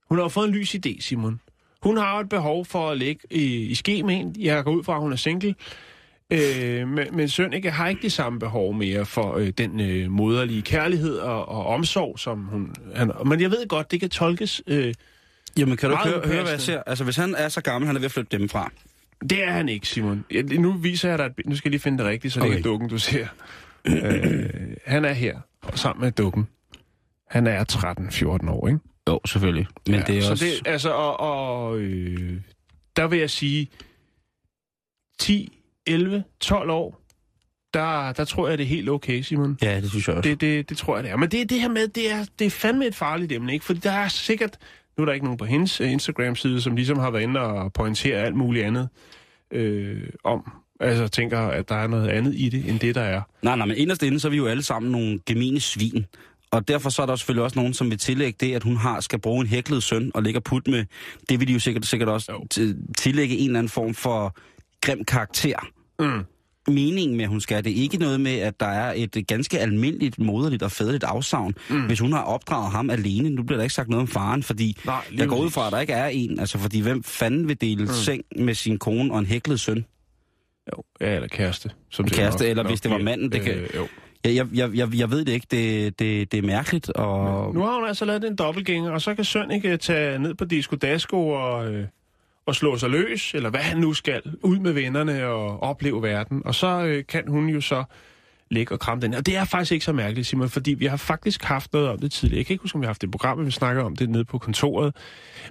[0.09, 1.41] Hun har jo fået en lys idé, Simon.
[1.83, 4.37] Hun har jo et behov for at ligge i, i ske med en.
[4.39, 5.55] Jeg går ud fra, at hun er single.
[6.33, 10.11] Øh, men, men søn ikke, har ikke det samme behov mere for øh, den øh,
[10.11, 12.75] moderlige kærlighed og, og omsorg, som hun...
[12.95, 14.63] Han, men jeg ved godt, det kan tolkes...
[14.67, 14.95] Øh,
[15.59, 16.83] Jamen, kan du ikke høre, høre, hvad jeg ser?
[16.87, 18.71] Altså, hvis han er så gammel, han er ved at flytte dem fra.
[19.31, 20.25] det er han ikke, Simon.
[20.31, 21.25] Jeg, nu viser jeg dig...
[21.39, 22.57] Et, nu skal jeg lige finde det rigtigt, så det Okay.
[22.57, 23.27] ikke er dukken, du ser.
[23.87, 24.51] øh,
[24.87, 25.39] han er her,
[25.75, 26.49] sammen med dukken.
[27.31, 27.65] Han er
[28.45, 28.81] 13-14 år, ikke?
[29.09, 29.67] Jo, selvfølgelig.
[29.87, 30.45] Men ja, det er så også...
[30.45, 32.41] Det, altså, og, og øh,
[32.97, 33.69] der vil jeg sige,
[35.19, 35.58] 10,
[35.89, 37.09] 11, 12 år,
[37.75, 39.59] der, der tror jeg, det er helt okay, Simon.
[39.63, 40.29] Ja, det synes jeg også.
[40.29, 41.17] Det, det, det tror jeg, det er.
[41.17, 43.65] Men det, det her med, det er, det er fandme et farligt emne, ikke?
[43.65, 44.59] Fordi der er sikkert,
[44.99, 47.73] nu er der ikke nogen på hendes øh, Instagram-side, som ligesom har været inde og
[47.73, 48.89] pointere alt muligt andet
[49.51, 50.51] øh, om.
[50.81, 53.23] Altså tænker, at der er noget andet i det, end det, der er.
[53.43, 56.07] Nej, nej, men inderst inde, så er vi jo alle sammen nogle gemene svin.
[56.51, 59.01] Og derfor så er der selvfølgelig også nogen, som vil tillægge det, at hun har
[59.01, 60.85] skal bruge en hæklet søn og ligge og putte med.
[61.29, 62.47] Det vil de jo sikkert, sikkert også
[62.97, 64.37] tillægge en eller anden form for
[64.81, 65.69] grim karakter.
[66.01, 66.25] Mm.
[66.69, 69.59] Meningen med, at hun skal, det er ikke noget med, at der er et ganske
[69.59, 71.55] almindeligt, moderligt og fædreligt afsavn.
[71.71, 71.87] Mm.
[71.87, 74.77] Hvis hun har opdraget ham alene, nu bliver der ikke sagt noget om faren, fordi
[74.87, 76.41] Nej, jeg går ud fra, at der ikke er en.
[76.41, 77.89] Altså, fordi hvem fanden vil dele mm.
[77.91, 79.85] seng med sin kone og en hæklet søn?
[80.77, 81.71] Jo, ja, eller kæreste.
[81.91, 83.87] Som En kæreste, nok- eller nok hvis det var manden, det kan- Øh, jo.
[84.25, 85.47] Jeg, jeg, jeg, jeg, jeg ved det ikke.
[85.51, 87.55] Det, det, det er mærkeligt, og...
[87.55, 90.45] Nu har hun altså lavet en dobbeltgænger, og så kan søn ikke tage ned på
[90.45, 91.87] Disco Dasko og, øh,
[92.49, 96.43] og slå sig løs, eller hvad han nu skal, ud med vennerne og opleve verden.
[96.45, 97.85] Og så øh, kan hun jo så
[98.51, 99.15] ligge og kramme den.
[99.15, 101.99] Og det er faktisk ikke så mærkeligt, Simon, fordi vi har faktisk haft noget om
[101.99, 102.39] det tidligere.
[102.39, 104.25] Jeg kan ikke huske, om vi har haft det program, vi snakker om det nede
[104.25, 104.97] på kontoret.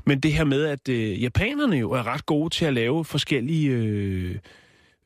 [0.05, 3.69] Men det her med, at øh, japanerne jo er ret gode til at lave forskellige...
[3.69, 4.35] Øh,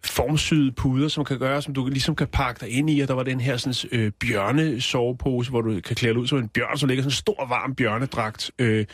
[0.06, 3.14] formsyede puder, som kan gøre, som du ligesom kan pakke dig ind i, og der
[3.14, 6.88] var den her sådan, øh, bjørnesovepose, hvor du kan klæde ud som en bjørn, så
[6.88, 8.86] ligger sådan en stor, varm bjørnedragt, øh,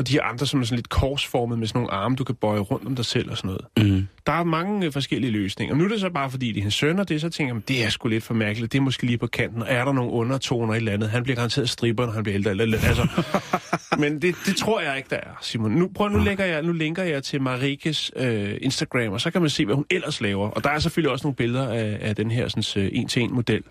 [0.00, 2.34] og de her andre, som er sådan lidt korsformet med sådan nogle arme, du kan
[2.34, 3.92] bøje rundt om dig selv og sådan noget.
[3.92, 4.06] Mm.
[4.26, 5.74] Der er mange øh, forskellige løsninger.
[5.74, 7.54] Og nu er det så bare, fordi det er hendes søn, og det så tænker
[7.54, 8.72] man, det er sgu lidt for mærkeligt.
[8.72, 9.62] Det er måske lige på kanten.
[9.62, 11.10] Og er der nogle undertoner i et eller andet?
[11.10, 12.50] Han bliver garanteret stripper, når han bliver ældre.
[12.50, 13.24] Eller, eller, altså.
[14.02, 15.70] Men det, det, tror jeg ikke, der er, Simon.
[15.70, 19.40] Nu, prøv, nu, lægger jeg, nu linker jeg til Marikes øh, Instagram, og så kan
[19.40, 20.48] man se, hvad hun ellers laver.
[20.48, 23.62] Og der er selvfølgelig også nogle billeder af, af den her sådan, øh, en-til-en-model,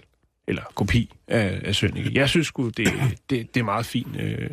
[0.48, 2.12] eller kopi af, af Sønneke.
[2.13, 2.88] Jeg synes sgu, det,
[3.30, 4.08] det, det er meget fint.
[4.20, 4.50] Øh,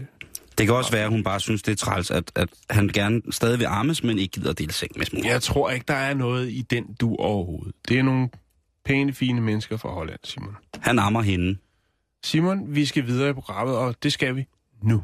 [0.58, 3.22] Det kan også være, at hun bare synes, det er træls, at, at han gerne
[3.30, 5.20] stadig vil armes, men ikke gider at dele seng med små.
[5.24, 7.74] Jeg tror ikke, der er noget i den du overhovedet.
[7.88, 8.28] Det er nogle
[8.84, 10.56] pæne, fine mennesker fra Holland, Simon.
[10.80, 11.58] Han ammer hende.
[12.24, 14.46] Simon, vi skal videre i programmet, og det skal vi
[14.82, 15.02] nu.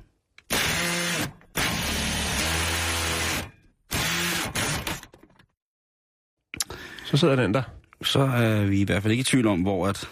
[7.05, 7.63] Så sidder den der.
[8.03, 10.09] Så er vi i hvert fald ikke i tvivl om, hvor at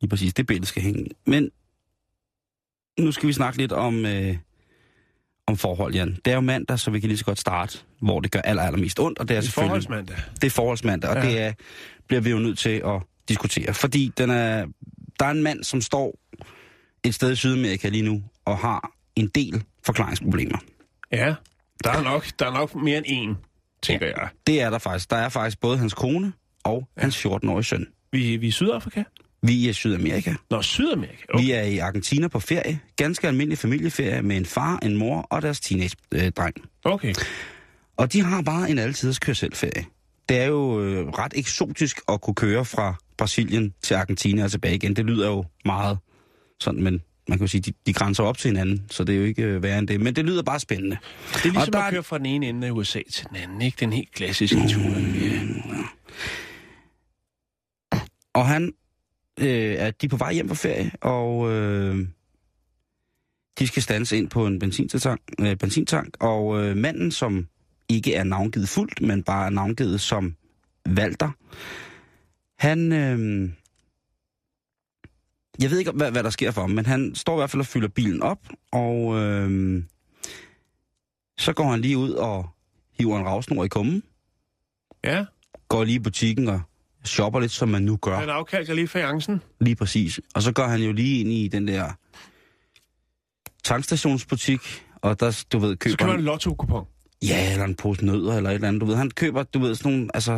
[0.00, 1.06] lige præcis det billede skal hænge.
[1.26, 1.50] Men
[2.98, 4.36] nu skal vi snakke lidt om, øh,
[5.46, 6.18] om forhold, Jan.
[6.24, 8.62] Det er jo mandag, så vi kan lige så godt starte, hvor det gør aller,
[8.62, 9.18] allermest ondt.
[9.18, 10.16] Og det er, Det er forholdsmandag.
[10.34, 11.22] Det er forholdsmandag, og Ja.
[11.30, 11.52] det er,
[12.08, 13.74] bliver vi jo nødt til at diskutere.
[13.74, 14.66] Fordi den er,
[15.20, 16.18] der er en mand, som står
[17.04, 20.58] et sted i Sydamerika lige nu, og har en del forklaringsproblemer.
[21.12, 21.34] Ja,
[21.84, 23.44] der er nok, der er nok mere end én,
[23.82, 24.20] tænker ja.
[24.20, 24.28] jeg.
[24.46, 25.10] Det er der faktisk.
[25.10, 26.32] Der er faktisk både hans kone
[26.64, 27.02] og ja.
[27.02, 27.86] hans 14-årige søn.
[28.12, 29.02] Vi, vi er i Sydafrika?
[29.42, 30.34] Vi er i Sydamerika.
[30.50, 31.24] Nå, Sydamerika.
[31.28, 31.44] Okay.
[31.44, 32.80] Vi er i Argentina på ferie.
[32.96, 36.54] Ganske almindelig familieferie med en far, en mor og deres teenage-dreng.
[36.84, 37.14] Okay.
[37.96, 39.84] Og de har bare en altidens kør selv ferie.
[40.28, 44.74] Det er jo øh, ret eksotisk at kunne køre fra Brasilien til Argentina og tilbage
[44.74, 44.96] igen.
[44.96, 45.98] Det lyder jo meget
[46.60, 49.18] sådan, men man kan jo sige, de, de grænser op til hinanden, så det er
[49.18, 50.00] jo ikke øh, værre end det.
[50.00, 50.96] Men det lyder bare spændende.
[51.34, 53.62] Det er ligesom der at køre fra den ene ende af USA til den anden,
[53.62, 53.76] ikke?
[53.80, 54.80] Den helt klassiske tur.
[54.80, 55.40] Ja.
[58.34, 58.72] Og han
[59.40, 62.06] øh, er de er på vej hjem fra ferie, og øh,
[63.58, 67.48] de skal stands ind på en benzintank, øh, benzintank og øh, manden, som
[67.88, 70.36] ikke er navngivet fuldt, men bare er navngivet som
[70.88, 71.30] Walter,
[72.58, 72.92] han...
[72.92, 73.50] Øh,
[75.62, 77.60] jeg ved ikke, hvad, hvad der sker for ham, men han står i hvert fald
[77.60, 79.82] og fylder bilen op, og øh,
[81.38, 82.48] så går han lige ud og
[82.98, 84.02] hiver en ravsnor i kummen,
[85.04, 85.24] ja,
[85.68, 86.60] går lige i butikken og
[87.08, 88.18] shopper lidt, som man nu gør.
[88.18, 89.42] han afkaldte lige fajancen.
[89.60, 90.20] Lige præcis.
[90.34, 91.92] Og så går han jo lige ind i den der
[93.64, 94.60] tankstationsbutik,
[94.96, 96.84] og der, du ved, Så køber køber han en lotto-kupon.
[97.22, 98.80] Ja, eller en pose nødder, eller et eller andet.
[98.80, 100.08] Du ved, han køber, du ved, sådan nogle...
[100.14, 100.34] Altså,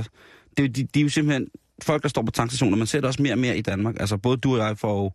[0.57, 1.47] det, er jo- de, de er jo simpelthen
[1.83, 2.77] folk, der står på tankstationer.
[2.77, 3.97] Man ser det også mere og mere i Danmark.
[4.01, 5.13] Altså, både du og jeg får jo...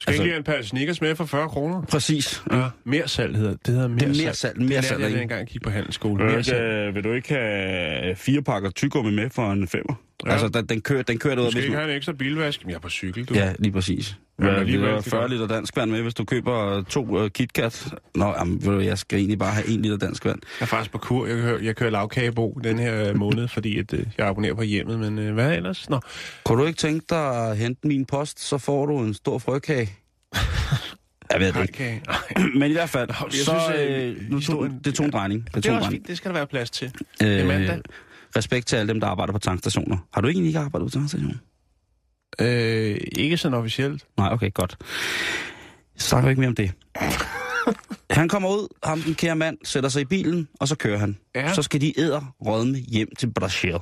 [0.00, 1.82] Skal Altså- ikke lige en pakke Snickers med for 40 kroner?
[1.82, 2.42] Præcis.
[2.52, 3.66] Ja, mere salg hedder det.
[3.74, 6.24] hedder mere Det er mere salg, mere det salg, jeg jeg gik på handelsskole.
[6.24, 6.94] Mere salg.
[6.94, 9.94] vil du ikke have fire pakker tyggegummi med for en femmer?
[10.26, 10.30] Ja.
[10.32, 11.52] Altså, den, den kører, den kører Du ud af...
[11.52, 12.60] skal ikke man- have en ekstra bilvask.
[12.60, 13.34] Jamen, jeg er på cykel, du.
[13.34, 14.16] Ja, lige præcis.
[14.38, 15.28] Ja, Ja, men alligevel, det 40 går.
[15.28, 17.94] liter dansk vand med, hvis du køber to uh, KitKat.
[18.14, 20.38] Nå, jamen, ved du, jeg skal egentlig bare have en liter dansk vand.
[20.60, 21.26] Jeg er faktisk på kur.
[21.26, 24.62] Jeg kører, jeg kører lavkagebo den her øh, måned, fordi at, øh, jeg abonnerer på
[24.62, 24.98] hjemmet.
[24.98, 25.90] Men øh, hvad ellers?
[25.90, 26.00] Nå,
[26.44, 29.90] Kunne du ikke tænke dig at hente min post, så får du en stor frøkage?
[31.32, 32.02] Jeg ved det ikke.
[32.58, 35.44] Men i hvert fald, Jeg så synes, øh, øh, nu tog, det tog en drejning.
[35.46, 35.92] Det Det er også drejning.
[36.00, 36.08] fint.
[36.08, 36.92] Det skal der være plads til.
[37.20, 37.80] Det er mandag.
[38.36, 39.96] Respekt til alle dem, der arbejder på tankstationer.
[40.12, 41.34] Har du egentlig ikke arbejdet på tankstationer?
[42.40, 44.06] Øh, ikke sådan officielt.
[44.16, 44.76] Nej, okay, godt.
[45.96, 46.72] Så snakker vi ikke mere om det.
[48.10, 51.18] Han kommer ud, ham den kære mand, sætter sig i bilen, og så kører han.
[51.34, 51.52] Ja.
[51.52, 53.74] Så skal de æder rådme hjem til Brasil.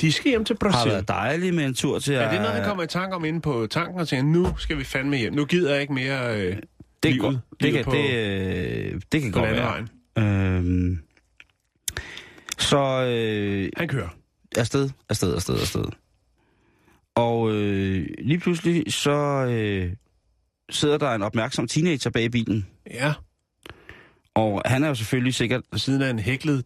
[0.00, 0.92] De skal hjem til Har Brasil.
[0.92, 2.14] været dejligt med en tur til.
[2.14, 4.78] Er det noget, han kommer i tanke om inde på tanken og tænker, nu skal
[4.78, 5.32] vi fandme hjem.
[5.32, 6.62] Nu gider jeg ikke mere øh, det,
[7.02, 9.86] livet, går, det, livet kan, på, det, øh, det kan på godt være.
[10.18, 10.98] Øhm,
[12.62, 14.08] så øh, Han kører.
[14.56, 15.84] afsted, afsted, afsted, afsted.
[17.14, 19.10] Og øh, lige pludselig så
[19.50, 19.92] øh,
[20.70, 22.66] sidder der en opmærksom teenager bag bilen.
[22.90, 23.12] Ja,
[24.34, 26.64] Og han er jo selvfølgelig sikkert, siden af en hæklet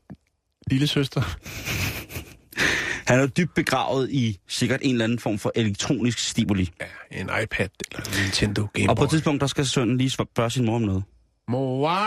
[0.71, 1.21] lille søster.
[3.09, 6.71] han er jo dybt begravet i sikkert en eller anden form for elektronisk stimuli.
[6.81, 10.11] Ja, en iPad eller en Nintendo Game Og på et tidspunkt, der skal sønnen lige
[10.11, 11.05] spørge sin mor om noget.
[11.49, 11.99] Mor?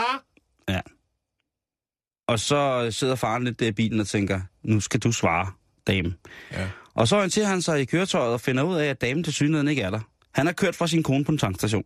[2.30, 5.52] Og så sidder faren lidt der i bilen og tænker, nu skal du svare,
[5.86, 6.14] dame.
[6.52, 6.68] Ja.
[6.94, 9.68] Og så orienterer han sig i køretøjet og finder ud af, at damen til synligheden
[9.68, 10.00] ikke er der.
[10.34, 11.84] Han har kørt fra sin kone på en tankstation.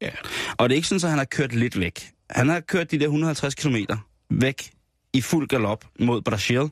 [0.00, 0.10] Ja.
[0.58, 2.10] Og det er ikke sådan, at han har kørt lidt væk.
[2.30, 3.76] Han har kørt de der 150 km
[4.30, 4.70] væk
[5.12, 6.70] i fuld galop mod Brasil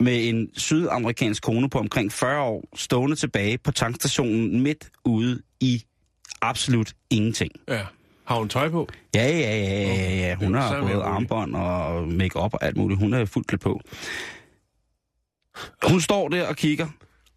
[0.00, 5.82] med en sydamerikansk kone på omkring 40 år stående tilbage på tankstationen midt ude i
[6.42, 7.52] absolut ingenting.
[7.68, 7.86] Ja.
[8.30, 8.88] Har hun tøj på?
[9.14, 10.34] Ja, ja, ja, ja, ja, ja.
[10.34, 13.00] Hun har så både armbånd og makeup og alt muligt.
[13.00, 13.80] Hun er fuldt klædt på.
[15.88, 16.88] Hun står der og kigger,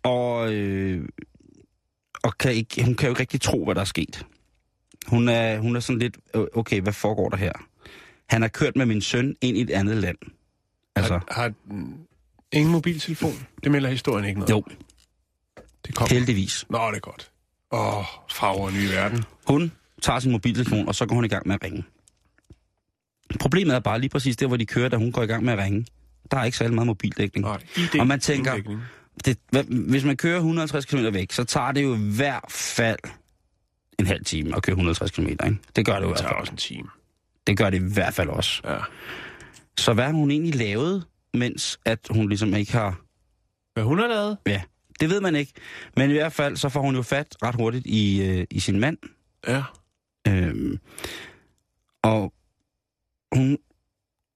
[0.03, 1.07] og, øh,
[2.23, 4.25] og kan ikke, hun kan jo ikke rigtig tro, hvad der er sket.
[5.07, 7.51] Hun er, hun er sådan lidt, okay, hvad foregår der her?
[8.29, 10.17] Han har kørt med min søn ind i et andet land.
[10.95, 11.53] Altså, Har, har
[12.51, 13.47] ingen mobiltelefon?
[13.63, 14.49] Det melder historien ikke noget.
[14.51, 14.63] jo,
[15.85, 16.13] Det kommer.
[16.13, 16.65] heldigvis.
[16.69, 17.31] Nå, det er godt.
[17.71, 19.23] Åh, oh, farver en ny verden.
[19.47, 19.71] Hun
[20.03, 21.83] tager sin mobiltelefon, og så går hun i gang med at ringe.
[23.39, 25.53] Problemet er bare lige præcis der, hvor de kører, da hun går i gang med
[25.53, 25.85] at ringe.
[26.31, 27.45] Der er ikke særlig meget mobildækning.
[27.45, 27.61] Nej,
[27.99, 28.79] Og man tænker-
[29.25, 29.37] det,
[29.69, 32.99] hvis man kører 150 km væk, så tager det jo i hvert fald
[33.99, 35.57] en halv time at køre 160 km, ikke?
[35.75, 36.39] Det gør det jo i Det hvert tager fald.
[36.41, 36.87] også en time.
[37.47, 38.61] Det gør det i hvert fald også.
[38.65, 38.77] Ja.
[39.77, 42.99] Så hvad har hun egentlig lavet, mens at hun ligesom ikke har...
[43.73, 44.37] Hvad hun har lavet?
[44.47, 44.61] Ja,
[44.99, 45.53] det ved man ikke.
[45.97, 48.79] Men i hvert fald, så får hun jo fat ret hurtigt i, øh, i sin
[48.79, 48.97] mand.
[49.47, 49.63] Ja.
[50.27, 50.79] Øhm,
[52.01, 52.33] og
[53.35, 53.57] hun,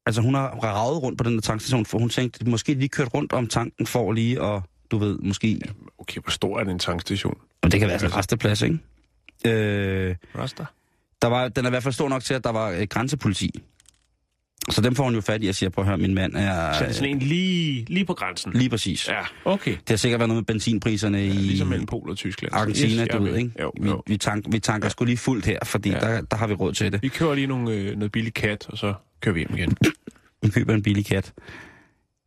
[0.06, 3.14] altså hun har ravet rundt på den der tankstation, for hun tænkte, måske lige kørt
[3.14, 5.62] rundt om tanken for lige at, du ved, måske...
[5.98, 7.38] Okay, hvor stor er den tankstation?
[7.62, 8.80] Og det kan være sådan en resteplads, ikke?
[9.46, 10.66] Øh, Rasta?
[11.22, 13.64] der var, den er i hvert fald stor nok til, at der var øh, grænsepoliti.
[14.70, 16.74] Så dem får hun jo fat i og siger, prøv at høre, min mand er...
[16.74, 18.54] Så er det sådan en lige, lige på grænsen?
[18.54, 19.08] Lige præcis.
[19.08, 19.72] Ja, okay.
[19.72, 22.54] Det har sikkert været noget med benzinpriserne Ja, i ligesom mellem Polen og Tyskland.
[22.54, 23.52] Argentina, Yes, du ved, ikke?
[23.62, 24.04] Jo, vi, jo.
[24.08, 24.90] vi, tank, vi tanker ja.
[24.90, 26.08] sgu lige fuldt her, fordi Ja.
[26.08, 26.14] ja.
[26.16, 27.02] der, der har vi råd til det.
[27.02, 29.78] Vi kører lige nogle, øh, noget billig kat, og så kører vi hjem igen.
[30.44, 31.34] Hun køber en billig kat.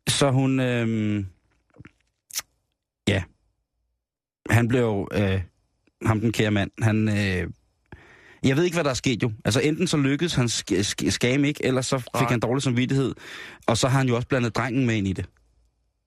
[0.07, 0.59] Så hun...
[0.59, 1.23] Øh,
[3.07, 3.23] ja.
[4.49, 5.07] Han blev jo...
[5.13, 5.41] Øh,
[6.05, 7.09] ham den kære mand, han...
[7.09, 7.47] Øh,
[8.45, 9.31] jeg ved ikke, hvad der er sket jo.
[9.45, 12.29] Altså enten så lykkedes han sk- sk- skam ikke, eller så fik Nej.
[12.29, 13.13] han dårlig samvittighed.
[13.67, 15.25] Og så har han jo også blandet drengen med ind i det.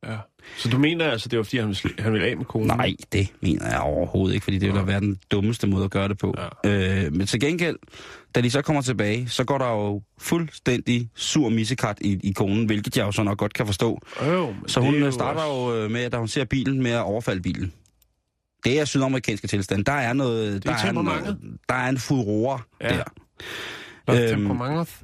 [0.06, 0.16] Ja.
[0.56, 2.66] Så du mener altså, det var fordi, han ville, han ville af med konen?
[2.66, 5.90] Nej, det mener jeg overhovedet ikke, fordi det ville da være den dummeste måde at
[5.90, 6.34] gøre det på.
[6.64, 7.04] Ja.
[7.06, 7.76] Øh, men til gengæld,
[8.34, 12.66] da de så kommer tilbage, så går der jo fuldstændig sur missekat i, i konen,
[12.66, 13.98] hvilket jeg jo så nok godt kan forstå.
[14.22, 16.82] Men Så hun er jo starter også- jo øh, med, at da hun ser bilen,
[16.82, 17.72] med at overfalde bilen.
[18.64, 19.84] Det er sydamerikanske tilstand.
[19.84, 20.62] Der er noget...
[20.62, 20.90] Det er der, er
[21.30, 22.88] en, der er en furore Ja.
[22.88, 23.04] der.
[24.08, 24.96] Nå, Øhm, temperamentet.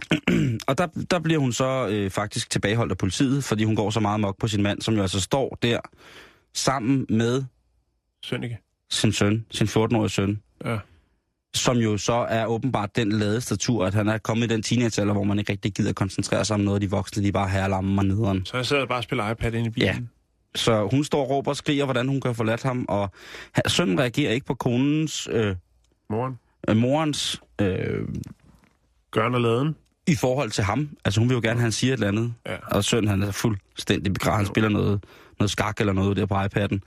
[0.68, 4.00] Og der, der bliver hun så øh, faktisk tilbageholdt af politiet, fordi hun går så
[4.00, 5.80] meget mok på sin mand, som jo altså står der
[6.54, 7.44] sammen med
[8.24, 8.58] Sønneke.
[8.90, 10.78] sin søn, sin 14-årige søn, Ja.
[11.54, 15.12] som jo så er åbenbart den lade statur, at han er kommet i den teenagealder,
[15.12, 18.00] hvor man ikke rigtig gider koncentrere sig om noget af de voksne, de bare herlamme
[18.00, 18.46] og nederen.
[18.46, 19.88] Så jeg sidder bare og spiller iPad inde i bilen.
[19.88, 19.98] Ja.
[20.54, 23.10] Så hun står og råber og skriger, hvordan hun kan have forladt ham, og
[23.66, 25.56] sønnen reagerer ikke på konens, øh,
[26.10, 26.38] Moren.
[26.68, 28.08] øh, morens, øh,
[29.10, 29.76] Gørn og laden.
[30.06, 30.88] i forhold til ham.
[31.04, 32.34] Altså hun vil jo gerne, at han siger et eller andet.
[32.46, 32.56] Ja.
[32.70, 34.36] Og sønnen, han er fuldstændig begravet.
[34.36, 35.04] Han spiller noget,
[35.38, 36.78] noget skak eller noget der på iPad'en.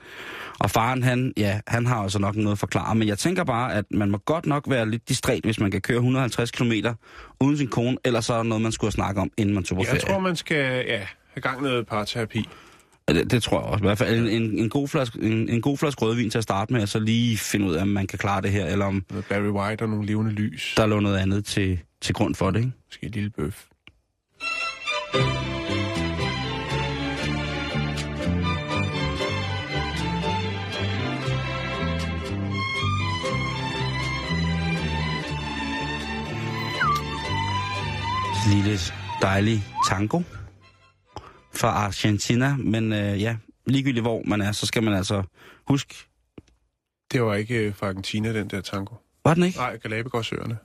[0.60, 2.95] Og faren, han, ja, han har altså nok noget at forklare.
[2.95, 5.82] Men jeg tænker bare, at man må godt nok være lidt distræt, hvis man kan
[5.82, 6.71] køre 150 km
[7.39, 7.97] uden sin kone.
[8.06, 9.88] Ellers så er der noget, man skulle have snakket om, inden man tog på Jeg
[9.89, 9.99] ferie.
[9.99, 12.49] tror, man skal ja, have gang i noget parterapi.
[13.08, 13.84] Det, det tror jeg også.
[13.84, 16.44] I hvert fald en, en, en, god flaske, en, en god flaske rødvin til at
[16.44, 18.86] starte med, og så lige finde ud af, om man kan klare det her, eller
[18.86, 20.74] om Barry White og nogle levende lys.
[20.78, 22.60] der lå noget andet til, til grund for det.
[22.60, 22.72] Ikke?
[22.88, 23.65] Måske et lille bøf.
[38.54, 38.78] lille
[39.22, 40.22] dejlig tango
[41.56, 42.56] fra Argentina.
[42.58, 43.36] Men øh, ja,
[43.68, 45.24] ligegyldigt hvor man er, så skal man altså
[45.68, 45.96] huske...
[47.12, 48.96] Det var ikke øh, fra Argentina, den der tango.
[49.26, 49.58] Var den ikke?
[49.58, 50.58] Nej, Galapagosøerne.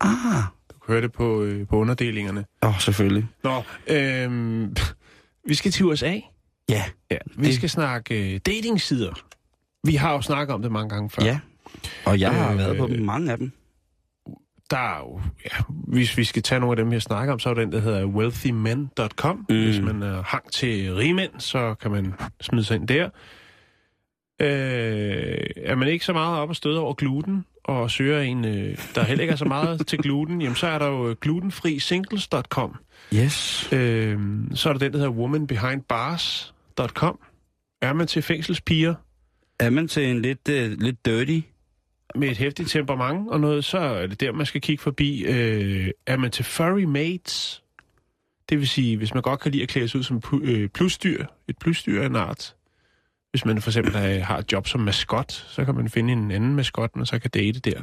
[0.00, 2.44] Ah, Du kan høre det på, øh, på underdelingerne.
[2.62, 3.26] åh, oh, selvfølgelig.
[3.44, 4.76] Nå, øhm,
[5.46, 6.20] vi skal til USA.
[6.68, 9.12] Ja, Ja, vi Det- skal snakke øh, datingsider.
[9.84, 11.24] Vi har jo snakket om det mange gange før.
[11.24, 11.40] ja.
[12.06, 13.52] Og jeg har Øh, været på dem, mange af dem.
[14.70, 17.50] Der er jo, ja, hvis vi skal tage nogle af dem, jeg snakker om, så
[17.50, 19.46] er den, der hedder wealthymen.com.
[19.48, 19.64] Mm.
[19.64, 23.08] Hvis man er hang til rigmænd, så kan man smide sig ind der.
[24.40, 28.78] Øh, er man ikke så meget op og støde over gluten, og søger en, øh,
[28.94, 32.76] der heller ikke er så meget til gluten, jamen så er der jo glutenfrisingles.com.
[33.14, 33.68] Yes.
[33.72, 34.18] Øh,
[34.54, 37.18] så er der den, der hedder womanbehindbars.com.
[37.82, 38.94] Er man til fængselspiger
[39.60, 41.40] Er man til en lidt, øh, lidt dirty...
[42.14, 45.24] med et hæftigt temperament og noget, så er det der, man skal kigge forbi.
[45.24, 47.62] Øh, er man til furry mates?
[48.48, 51.24] Det vil sige, hvis man godt kan lide at klæde sig ud som øh, plusdyr,
[51.48, 52.54] et plusdyr af en art.
[53.30, 56.30] Hvis man for eksempel øh, har et job som maskot, så kan man finde en
[56.30, 57.80] anden maskot, man så kan date der.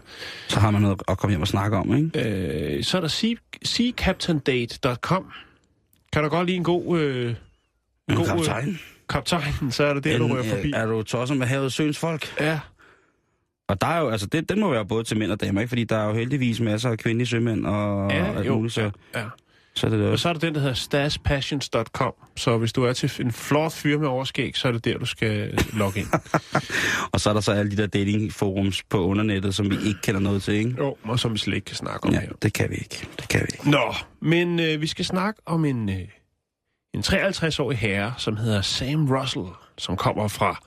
[0.48, 2.30] Så har man noget at komme hjem og snakke om, ikke?
[2.78, 3.34] Øh, så er der sea,
[3.64, 5.32] seacaptaindate.com.
[6.14, 7.00] Kan du godt lide en god...
[7.00, 7.36] Øh, en
[8.10, 8.70] En god kaptajn.
[8.70, 8.76] Øh,
[9.10, 10.68] kaptajn, så er det der, du En, rører forbi.
[10.68, 12.34] øh, Er du tosset med havet søens folk?
[12.40, 12.60] Ja,
[13.68, 15.70] Og der er jo, altså, det, den må være både til mænd og damer, ikke?
[15.70, 18.82] Fordi der er jo heldigvis masser af kvindelige sømænd og ja, alt jo, muligt, så,
[18.82, 19.26] ja, ja.
[19.74, 22.14] så er det det Og så er der den, der hedder stashpassions.com.
[22.38, 25.06] Så hvis du er til en flot fyr med overskæg, så er det der, du
[25.06, 26.08] skal logge ind.
[27.14, 30.22] Og så er der så alle de der datingforums på undernettet, som vi ikke kender
[30.22, 30.76] noget til, ikke?
[30.78, 32.30] jo, og som vi slet ikke kan snakke om Ja, her.
[32.42, 33.08] det kan vi ikke.
[33.20, 33.70] Det kan vi ikke.
[33.72, 35.96] Nå, men øh, vi skal snakke om en, øh,
[36.94, 39.46] en 53-årig herre, som hedder Sam Russell,
[39.78, 40.60] som kommer fra...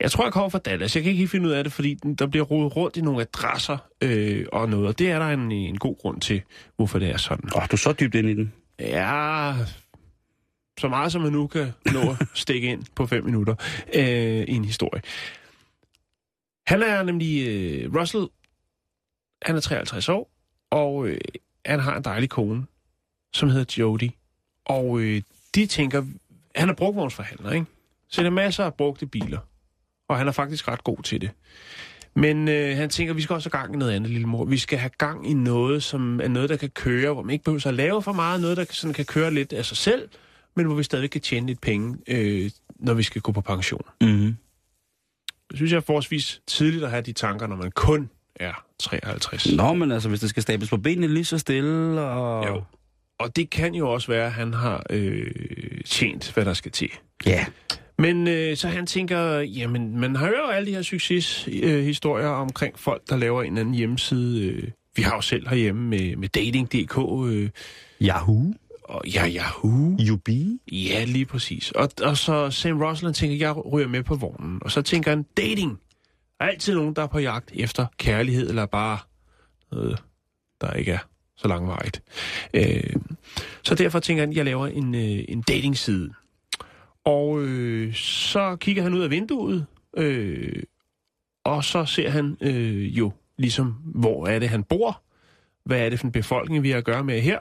[0.00, 0.96] Jeg tror, jeg kommer fra Dallas.
[0.96, 3.20] Jeg kan ikke helt finde ud af det, fordi der bliver rodet rundt i nogle
[3.20, 4.88] adresser øh, og noget.
[4.88, 6.42] Og det er der en, en god grund til,
[6.76, 7.50] hvorfor det er sådan.
[7.56, 8.52] Åh, du er så dybt ind i den.
[8.80, 9.54] Ja,
[10.78, 13.54] så meget som man nu kan nå at stikke ind på fem minutter
[13.94, 15.02] øh, i en historie.
[16.66, 17.48] Han er nemlig...
[17.48, 18.26] Øh, Russell,
[19.42, 20.30] han er 53 år,
[20.70, 21.18] og øh,
[21.66, 22.66] han har en dejlig kone,
[23.32, 24.10] som hedder Jody.
[24.64, 25.22] Og øh,
[25.54, 26.06] de tænker...
[26.56, 27.66] Han er brugvognsforhandler, ikke?
[28.08, 29.38] Så der er masser af brugte biler.
[30.10, 31.30] Og han er faktisk ret god til det.
[32.14, 34.44] Men øh, han tænker, vi skal også have gang i noget andet, lille mor.
[34.44, 37.44] Vi skal have gang i noget, som er noget, der kan køre, hvor man ikke
[37.44, 38.40] behøver at lave for meget.
[38.40, 40.08] Noget, der sådan kan køre lidt af sig selv,
[40.56, 43.82] men hvor vi stadig kan tjene lidt penge, øh, når vi skal gå på pension.
[44.00, 44.36] Mm-hmm.
[45.50, 49.52] Det synes jeg er forholdsvis tidligt at have de tanker, når man kun er 53.
[49.52, 52.46] Nå, men altså, hvis det skal stables på benene lige så stille, og...
[52.46, 52.62] Jo.
[53.18, 55.30] Og det kan jo også være, at han har øh,
[55.84, 56.90] tjent, hvad der skal til.
[57.26, 57.46] Ja.
[58.00, 62.78] Men øh, så han tænker, jamen, man har jo alle de her succeshistorier øh, omkring
[62.78, 64.46] folk, der laver en eller anden hjemmeside.
[64.46, 66.98] Øh, vi har jo selv herhjemme med, med dating.dk.
[67.32, 67.50] Øh,
[68.02, 68.54] Yahoo?
[68.90, 69.96] og ja, Yahoo.
[70.08, 70.60] Yubi?
[70.72, 71.70] Ja, lige præcis.
[71.70, 74.58] Og, og så Sam Rosland tænker, jeg ryger med på vognen.
[74.62, 75.80] Og så tænker han, dating.
[76.38, 78.98] Der er altid nogen, der er på jagt efter kærlighed, eller bare
[79.72, 80.02] noget,
[80.60, 80.98] der ikke er
[81.36, 82.02] så langvarigt.
[82.54, 82.96] Øh,
[83.62, 86.10] så derfor tænker han, jeg laver en, øh, en datingside.
[87.04, 90.62] Og øh, så kigger han ud af vinduet, øh,
[91.44, 95.02] og så ser han øh, jo ligesom, hvor er det, han bor?
[95.64, 97.38] Hvad er det for en befolkning, vi har at gøre med her?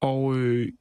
[0.00, 0.72] Og øh,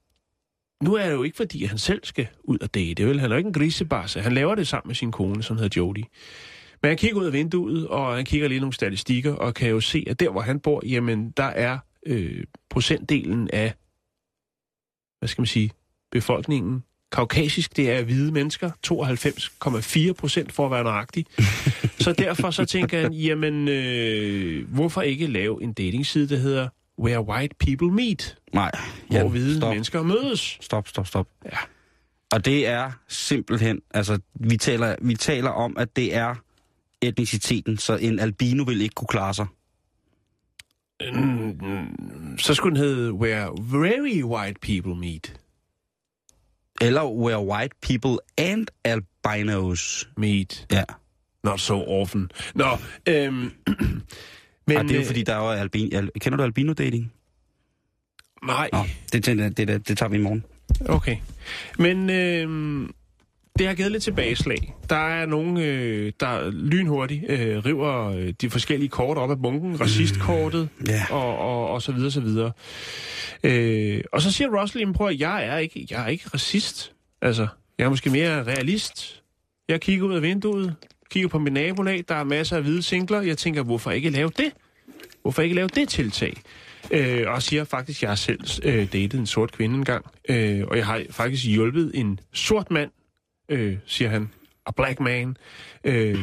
[0.84, 3.06] nu er det jo ikke, fordi han selv skal ud og date.
[3.06, 3.20] Vel?
[3.20, 4.22] Han er jo ikke en grisebasse.
[4.22, 6.04] Han laver det sammen med sin kone, som hedder Jody.
[6.82, 9.80] Men han kigger ud af vinduet, og han kigger lige nogle statistikker, og kan jo
[9.80, 13.74] se, at der, hvor han bor, jamen, der er øh, procentdelen af,
[15.20, 15.72] hvad skal man sige,
[16.12, 21.26] befolkningen, kaukasisk, det er hvide mennesker, 92,4 procent for at være nøjagtig.
[21.99, 26.67] så derfor så tænker han, jamen, øh, hvorfor ikke lave en datingside, der hedder
[26.99, 28.71] Where White People Meet, Nej.
[29.08, 29.69] hvor Jan, hvide stop.
[29.69, 30.58] mennesker mødes.
[30.62, 31.28] Stop, stop, stop.
[31.45, 31.58] Ja.
[32.32, 36.36] Og det er simpelthen, altså, vi taler, vi taler om, at det er
[37.02, 39.45] etniciteten, så en albino vil ikke kunne klare sig.
[41.13, 45.42] Mm, så skulle den hedde Where Very White People Meet.
[46.84, 50.10] Eller where white people and albinos.
[50.17, 50.65] Meet.
[50.72, 50.84] Ja.
[51.43, 52.30] Not so often.
[52.56, 53.34] Nå, øhm,
[54.67, 54.78] men...
[54.78, 55.98] Og det er jo øh, fordi, der er jo albino...
[55.98, 57.13] Al, kender du albino-dating?
[58.46, 58.80] Nej, Nå,
[59.13, 60.43] det, det, det, det, det tager vi i morgen.
[60.89, 61.17] okay.
[61.78, 62.93] Men øhm,
[63.60, 64.74] det har givet lidt tilbageslag.
[64.89, 69.82] Der er nogen, øh, der lynhurtigt øh, river øh, de forskellige kort op af bunken.
[69.82, 71.06] Racistkortet Ja.
[71.10, 72.52] og, og, og så videre, så videre.
[73.44, 76.92] Øh, og så siger Russell, prøv at, jeg er ikke, jeg er ikke racist.
[77.22, 79.22] Altså, jeg er måske mere realist.
[79.70, 80.76] Jeg kigger ud af vinduet,
[81.12, 83.22] kigger på min nabolag, der er masser af hvide singler.
[83.22, 84.52] Jeg tænker, hvorfor ikke lave det?
[85.22, 86.34] Hvorfor ikke lave det tiltag?
[86.92, 90.06] Øh, og siger faktisk, at jeg selv øh, datet en sort kvinde engang.
[90.30, 92.89] Øh, og jeg har faktisk hjulpet en sort mand,
[93.49, 94.29] øh, siger han,
[94.65, 95.38] a black man,
[95.84, 96.15] øh,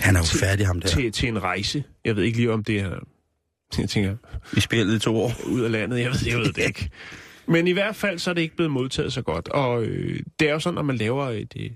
[0.00, 0.88] Han er jo Til- færdig, ham der.
[0.88, 1.84] til, til en rejse.
[2.04, 2.98] Jeg ved ikke lige, om det er...
[3.78, 4.16] Jeg tænker,
[4.54, 5.32] Vi spillede i to år.
[5.46, 6.00] ud af landet.
[6.00, 6.90] Jeg ved, jeg ved det ikke.
[7.46, 9.48] Men i hvert fald, så er det ikke blevet modtaget så godt.
[9.48, 11.72] Og øh, det er jo sådan, når man laver et, et,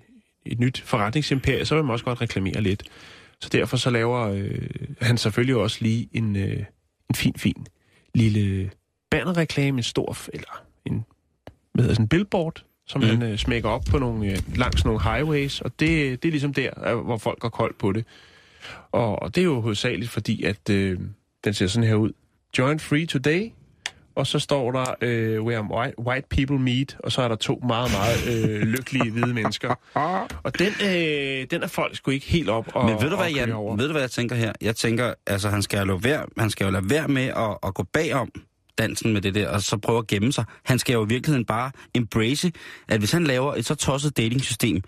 [0.46, 2.82] et nyt forretningsimperie, så vil man også godt reklamere lidt.
[3.40, 4.68] Så derfor så laver øh,
[5.00, 6.64] han selvfølgelig også lige en, øh,
[7.10, 7.66] en fin, fin
[8.14, 8.70] lille
[9.10, 11.04] bannerreklame, en stor, eller en,
[11.74, 13.06] hvad hedder sådan en billboard, som Mm.
[13.08, 16.54] han øh, smækker op på nogle, øh, langs nogle highways, og det, det er ligesom
[16.54, 18.04] der, øh, hvor folk går koldt på det.
[18.92, 20.98] Og, og det er jo hovedsageligt fordi, at øh,
[21.44, 22.10] den ser sådan her ud.
[22.58, 23.50] Join free today,
[24.14, 27.60] og så står der øh, Where white, white people meet, og så er der to
[27.66, 29.74] meget, meget øh, lykkelige hvide mennesker.
[30.42, 33.30] Og den, øh, den er folk sgu ikke helt op og Men ved du hvad,
[33.30, 33.76] Jan, over.
[33.76, 34.52] ved du hvad jeg tænker her?
[34.60, 37.58] Jeg tænker, altså han skal jo lade være, han skal jo lade være med at,
[37.66, 38.30] at gå bagom
[38.78, 40.44] dansen med det der, og så prøve at gemme sig.
[40.64, 42.52] Han skal jo i virkeligheden bare embrace,
[42.88, 44.82] at hvis han laver et så tosset datingsystem,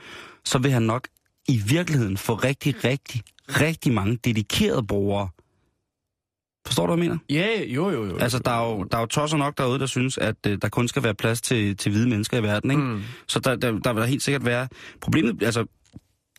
[0.44, 1.08] så vil han nok
[1.48, 5.28] i virkeligheden få rigtig, rigtig, rigtig mange dedikerede brugere.
[6.66, 7.18] Forstår du, hvad jeg mener?
[7.30, 8.16] Ja, jo, jo, jo.
[8.16, 10.68] Altså, der er jo, der er jo tosser nok derude, der synes, at øh, der
[10.68, 12.82] kun skal være plads til, til hvide mennesker i verden, ikke?
[12.82, 13.02] Mm.
[13.26, 14.68] Så der, der, der vil der helt sikkert være...
[15.00, 15.66] Problemet, altså...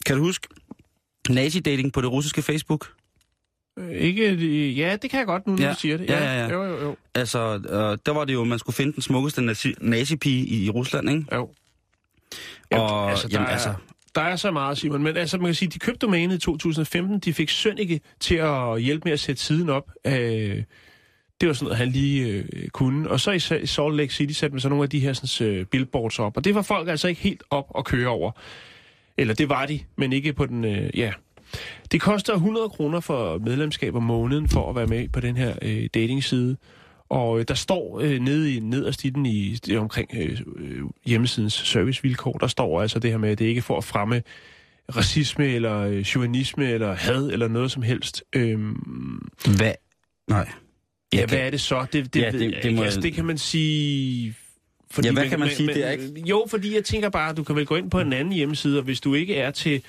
[0.06, 0.48] Kan du huske
[1.30, 2.94] nazi-dating på det russiske Facebook?
[3.78, 5.69] Øh, Ikke, øh, ja, det kan jeg godt nu, når Ja.
[5.73, 6.10] du siger det.
[6.10, 6.50] Ja, ja, ja.
[6.50, 6.96] Jo, jo, jo.
[7.15, 10.69] Altså, øh, der var det jo, man skulle finde den smukkeste nazi- nazipige i, i
[10.69, 11.25] Rusland, ikke?
[11.36, 11.50] jo.
[12.71, 13.73] Og, altså, der, jamen, er, altså-
[14.15, 15.04] der er så meget, Simon.
[15.04, 17.19] Men altså, man kan sige, de købte domænet i 2015.
[17.19, 19.92] De fik Sønneke til at hjælpe med at sætte siden op.
[20.08, 20.63] Øh,
[21.42, 23.10] det var sådan noget, han lige øh, kunne.
[23.10, 25.13] Og så i, Sa- i Salt Lake City satte man så nogle af de her
[25.13, 26.38] sådan, øh, billboards op.
[26.38, 28.32] Og det var folk altså ikke helt op at køre over.
[29.17, 30.65] Eller det var de, men ikke på den...
[30.65, 31.12] Øh, ja.
[31.91, 35.56] Det koster 100 kroner for medlemskab om måneden for at være med på den her
[35.62, 36.58] øh, datingside.
[37.10, 40.81] Og øh, der står øh, nede i nederst i den i, det omkring øh, øh,
[41.06, 44.21] hjemmesidens servicevilkår, der står altså det her med, at det ikke er for at fremme
[44.95, 48.23] racisme, eller øh, chauvinisme, eller had, eller noget som helst.
[48.33, 48.75] Øhm,
[49.58, 49.71] Hvad?
[50.29, 50.37] Nej.
[51.13, 51.85] ja, Jeg hvad kan- er det så?
[51.93, 54.33] Det, det, Ja, det- det må altså, det kan man sige...
[55.04, 55.67] Ja, hvad kan man sige?
[55.73, 58.13] Det er ikke- Jo, fordi jeg tænker bare, du kan vel gå ind på en
[58.13, 59.81] anden hjemmeside, og hvis du ikke er til,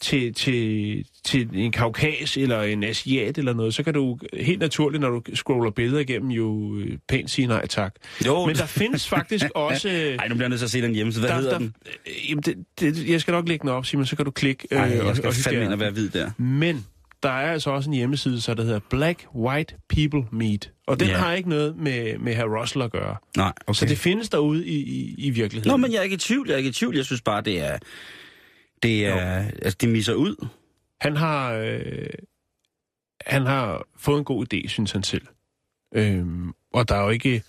[0.00, 5.00] til, til, til en kaukas eller en asiat eller noget, så kan du helt naturligt,
[5.00, 7.94] når du scroller billeder igennem, jo øh, pænt sige nej tak.
[8.26, 8.46] Jo.
[8.46, 9.88] Men der findes faktisk også...
[9.88, 11.26] Ej, nu bliver jeg nødt til at se den hjemmeside.
[11.26, 11.74] Hvad der, hedder der, den?
[12.06, 14.68] øh, Jamen, det, det, jeg skal nok lægge den op, Simon, så kan du klikke.
[14.70, 16.30] Ej, øh, jeg skal og fandme ind og være hvid der.
[16.38, 16.86] Men
[17.22, 20.70] der er altså også en hjemmeside, så der hedder Black White People Meet.
[20.86, 21.16] Og den Ja.
[21.16, 23.16] har ikke noget med, med herr Russell at gøre.
[23.36, 23.78] Nej, okay.
[23.78, 25.70] Så det findes derude i, i, i virkeligheden.
[25.70, 26.46] Nå, men jeg er ikke i tvivl.
[26.48, 26.96] Jeg er ikke i tvivl.
[26.96, 27.78] Jeg synes bare, det er...
[28.82, 29.36] Det er...
[29.62, 30.46] Altså, det misser ud.
[31.00, 32.06] Han har, øh,
[33.26, 35.26] han har fået en god idé, synes han selv.
[35.94, 37.42] Øhm, og der er jo ikke...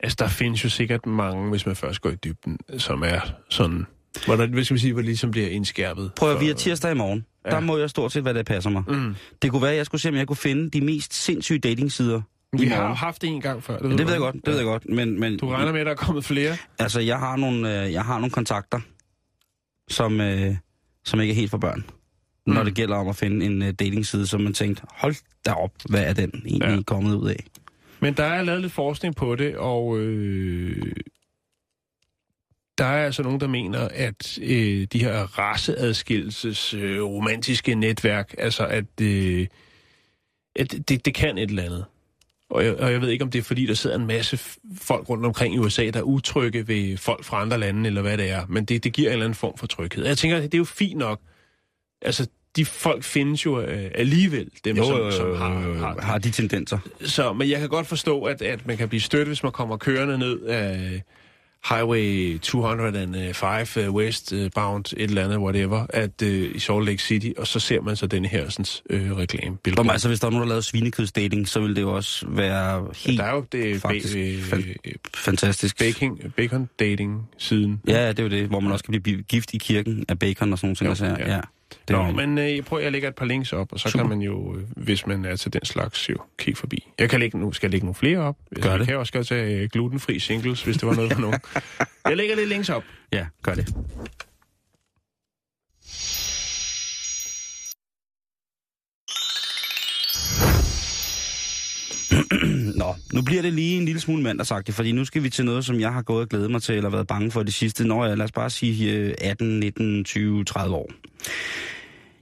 [0.00, 3.86] Altså, der findes jo sikkert mange, hvis man først går i dybden, som er sådan...
[4.26, 6.12] Hvor der, hvad skal vi sige, hvor det ligesom bliver indskærpet.
[6.16, 7.26] Prøv at vi er tirsdag i morgen.
[7.44, 7.50] Ja.
[7.50, 8.82] Der må jeg stort set, hvad det passer mig.
[8.88, 9.14] Mm.
[9.42, 12.20] Det kunne være, at jeg skulle se, om jeg kunne finde de mest sindssyge datingsider
[12.58, 13.78] Vi har jo haft det en gang før.
[13.78, 14.88] Det ved du jeg godt, det ved jeg godt.
[14.88, 16.56] Men, men Du regner med, at der er kommet flere?
[16.78, 18.80] altså, jeg har nogle, øh, jeg har nogle kontakter,
[19.88, 20.56] som, øh,
[21.04, 21.84] som ikke er helt for børn.
[22.46, 22.64] Når Mm.
[22.64, 25.14] det gælder om at finde en uh, datingside, som man tænkte, hold
[25.46, 26.82] da op, hvad er den egentlig ja.
[26.82, 27.44] kommet ud af?
[28.00, 30.92] Men der er lavet lidt forskning på det, og øh,
[32.78, 38.66] der er altså nogen, der mener, at øh, de her raceadskillelses øh, romantiske netværk, altså
[38.66, 39.46] at, øh,
[40.56, 41.84] at det, det kan et eller andet.
[42.52, 44.38] Og jeg, og jeg ved ikke, om det er fordi, der sidder en masse
[44.78, 48.18] folk rundt omkring i USA, der er utrygge ved folk fra andre lande, eller hvad
[48.18, 48.46] det er.
[48.48, 50.06] Men det, det giver en eller anden form for tryghed.
[50.06, 51.20] Jeg tænker, det er jo fint nok.
[52.02, 52.26] Altså,
[52.56, 56.78] de folk findes jo øh, alligevel, dem som, som har, har, har de tendenser.
[57.00, 59.76] så, men jeg kan godt forstå, at, at man kan blive stødt, hvis man kommer
[59.76, 61.02] kørende ned af
[61.68, 67.46] Highway 205 uh, westbound, et eller andet, whatever, at, uh, i Salt Lake City, og
[67.46, 69.56] så ser man så denne her sådan, uh, reklame.
[69.74, 72.86] Hvor altså, hvis der er nogen, der lavede svinekødsdating, så ville det jo også være
[72.96, 75.78] helt Der er jo det faktisk ba- fan- øh, fantastisk.
[75.78, 77.80] bacon, bacon dating siden.
[77.88, 80.52] Ja, det er jo det, hvor man også kan blive gift i kirken af bacon
[80.52, 81.10] og sådan nogle ting.
[81.10, 81.34] Jo, ja.
[81.34, 81.40] ja.
[81.88, 84.02] Det Nå, men øh, jeg prøver, jeg lægger et par links op, og så Super.
[84.04, 86.88] kan man jo, øh, hvis man er til den slags, jo kigge forbi.
[86.98, 88.36] Jeg kan lægge nu, skal jeg lægge nogle flere op.
[88.60, 88.88] Gør jeg det.
[88.88, 91.40] kan også godt tage øh, glutenfri singles, hvis det var noget for nogen.
[92.08, 92.82] Jeg lægger lidt links op.
[93.12, 93.74] Ja, gør det.
[102.80, 105.64] Nå, nu bliver det lige en lille smule mandagsagtigt, fordi nu skal vi til noget,
[105.64, 108.06] som jeg har gået og glædet mig til, eller været bange for de sidste, når
[108.06, 110.90] jeg, lad os bare sige, øh, 18, 19, 20, 30 år.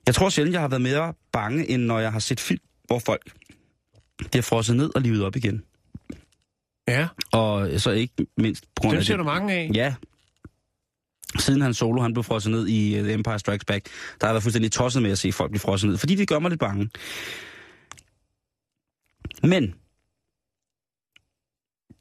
[0.07, 2.99] Jeg tror sjældent, jeg har været mere bange, end når jeg har set film, hvor
[2.99, 3.31] folk
[4.31, 5.63] bliver frosset ned og livet op igen.
[6.89, 9.19] Ja, Og så ikke mindst på grund dem af ser det.
[9.19, 9.71] du mange af.
[9.75, 9.95] Ja.
[11.39, 13.85] Siden han solo, han blev frosset ned i uh, The Empire Strikes Back,
[14.21, 16.29] der har jeg været fuldstændig tosset med at se folk blive frosset ned, fordi det
[16.29, 16.91] gør mig lidt bange.
[19.43, 19.75] Men,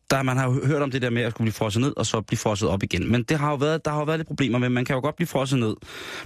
[0.10, 2.06] der, man har jo hørt om det der med at skulle blive frosset ned, og
[2.06, 3.12] så blive frosset op igen.
[3.12, 5.02] Men det har jo været, der har jo været lidt problemer med, man kan jo
[5.02, 5.76] godt blive frosset ned.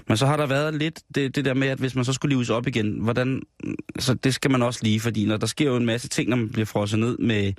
[0.07, 2.35] Men så har der været lidt det, det der med, at hvis man så skulle
[2.35, 3.41] lives op igen, hvordan,
[3.99, 6.37] så det skal man også lige, fordi når der sker jo en masse ting, når
[6.37, 7.53] man bliver frosset ned med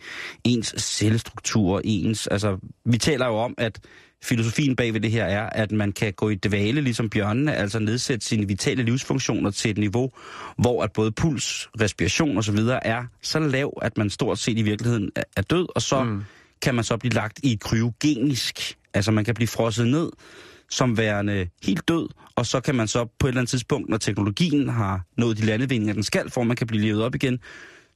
[0.44, 3.80] ens cellestruktur, ens, altså, vi taler jo om, at
[4.24, 7.78] filosofien bag ved det her er, at man kan gå i dvale, ligesom bjørnene, altså
[7.78, 10.12] nedsætte sine vitale livsfunktioner til et niveau,
[10.58, 12.58] hvor at både puls, respiration osv.
[12.82, 16.22] er så lav, at man stort set i virkeligheden er- død, og så mm.
[16.62, 20.10] kan man så blive lagt i kryogenisk, altså man kan blive frosset ned
[20.70, 23.96] som værende helt død, og så kan man så på et eller andet tidspunkt, når
[23.96, 27.38] teknologien har nået de landevindinger, den skal, for man kan blive levet op igen,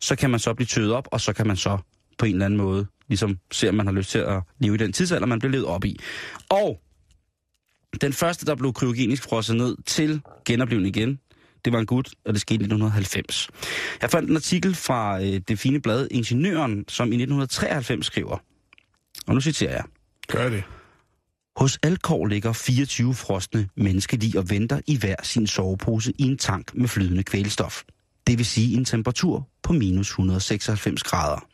[0.00, 1.78] så kan man så blive tøet op, og så kan man så
[2.18, 4.78] på en eller anden måde ligesom se, om man har lyst til at leve i
[4.78, 5.96] den tidsalder, man blev levet op i.
[6.48, 6.80] Og
[8.00, 11.18] den første, der blev kryogenisk frosset ned til genoplevning igen,
[11.64, 13.48] det var en gut, og det skete i 1990.
[14.02, 18.36] Jeg fandt en artikel fra øh, det fine blad Ingeniøren, som i 1993 skriver,
[19.26, 19.84] og nu citerer jeg,
[20.28, 20.62] Gør det.
[21.56, 26.74] hos Alkor ligger 24 frosne menneskelig og venter i hver sin sovepose i en tank
[26.74, 27.82] med flydende kvælstof.
[28.26, 31.47] Det vil sige en temperatur på minus 196 grader.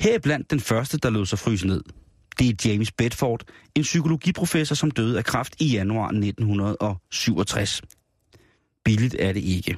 [0.00, 1.82] Her blandt den første, der lod sig fryse ned.
[2.38, 7.82] Det er James Bedford, en psykologiprofessor, som døde af kræft i januar 1967.
[8.84, 9.76] Billigt er det ikke.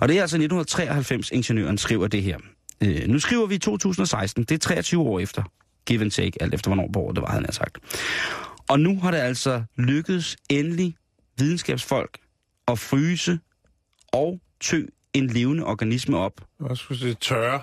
[0.00, 2.38] Og det er altså 1993, ingeniøren skriver det her.
[2.80, 5.42] Øh, nu skriver vi 2016, det er 23 år efter.
[5.86, 7.78] Give and take, alt efter hvornår på året det var, han har sagt.
[8.68, 10.94] Og nu har det altså lykkedes endelig
[11.38, 12.18] videnskabsfolk
[12.68, 13.38] at fryse
[14.12, 14.82] og tø
[15.12, 16.40] en levende organisme op.
[16.60, 17.60] Og skulle det tørre.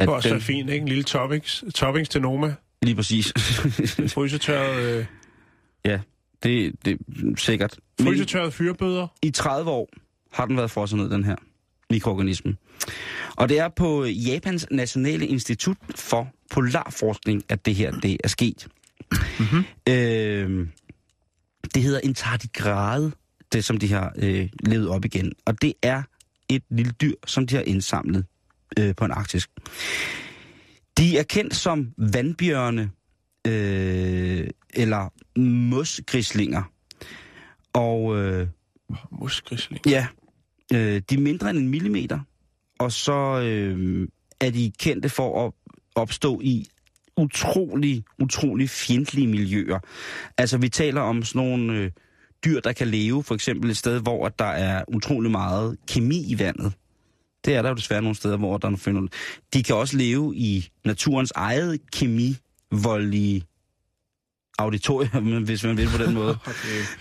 [0.00, 0.82] At Det var den- så fint, ikke?
[0.82, 2.54] En lille toppings, toppings til Noma.
[2.82, 3.32] Lige præcis.
[4.14, 4.98] Frysetørret...
[4.98, 5.06] Øh,
[5.84, 6.00] ja,
[6.42, 6.96] Det, det er
[7.36, 7.78] sikkert.
[8.02, 9.06] Frysetørret fyrbøder.
[9.22, 9.88] i 30 år
[10.32, 11.36] har den været frosset ned, den her
[11.90, 12.56] mikroorganisme.
[13.36, 18.68] Og det er på Japans Nationale Institut for Polarforskning, at det her det er sket.
[19.38, 19.64] Mm-hmm.
[19.88, 20.66] Øh,
[21.74, 23.12] det hedder en tardigrade,
[23.52, 25.32] det som de har øh, levet op igen.
[25.46, 26.02] Og det er
[26.48, 28.24] et lille dyr, som de har indsamlet
[28.78, 29.50] øh, på en arktisk.
[30.98, 32.90] De er kendt som vandbjørne
[33.46, 36.62] øh, eller mosgrislinger.
[37.72, 38.48] Og øh,
[39.10, 39.86] Muskrisling.
[39.86, 40.06] ja,
[40.72, 42.20] øh, de er mindre end en millimeter,
[42.78, 44.08] og så øh,
[44.40, 45.52] er de kendte for at
[45.94, 46.66] opstå i
[47.16, 49.78] utrolig, utrolig fjendtlige miljøer.
[50.38, 51.90] Altså, vi taler om sådan nogle øh,
[52.44, 56.24] dyr, der kan leve, for eksempel et sted, hvor at der er utrolig meget kemi
[56.26, 56.72] i vandet.
[57.44, 59.06] Det er der jo desværre nogle steder, hvor der finder...
[59.54, 63.42] De kan også leve i naturens eget kemivoldige
[64.58, 66.38] auditorium, hvis man vil på den måde.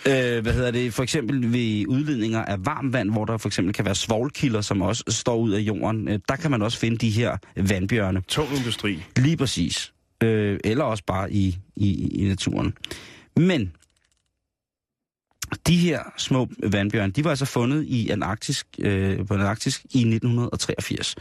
[0.05, 0.35] Okay.
[0.37, 0.93] Øh, hvad hedder det?
[0.93, 4.81] For eksempel ved udledninger af varmt vand, hvor der for eksempel kan være svovlkilder, som
[4.81, 6.07] også står ud af jorden.
[6.07, 8.21] Øh, der kan man også finde de her vandbjørne.
[8.27, 9.03] Tung industri.
[9.17, 9.93] Lige præcis.
[10.23, 12.73] Øh, eller også bare i, i, i naturen.
[13.35, 13.71] Men
[15.67, 21.15] de her små vandbjørne, de var altså fundet i Antarktisk, øh, på Antarktisk i 1983.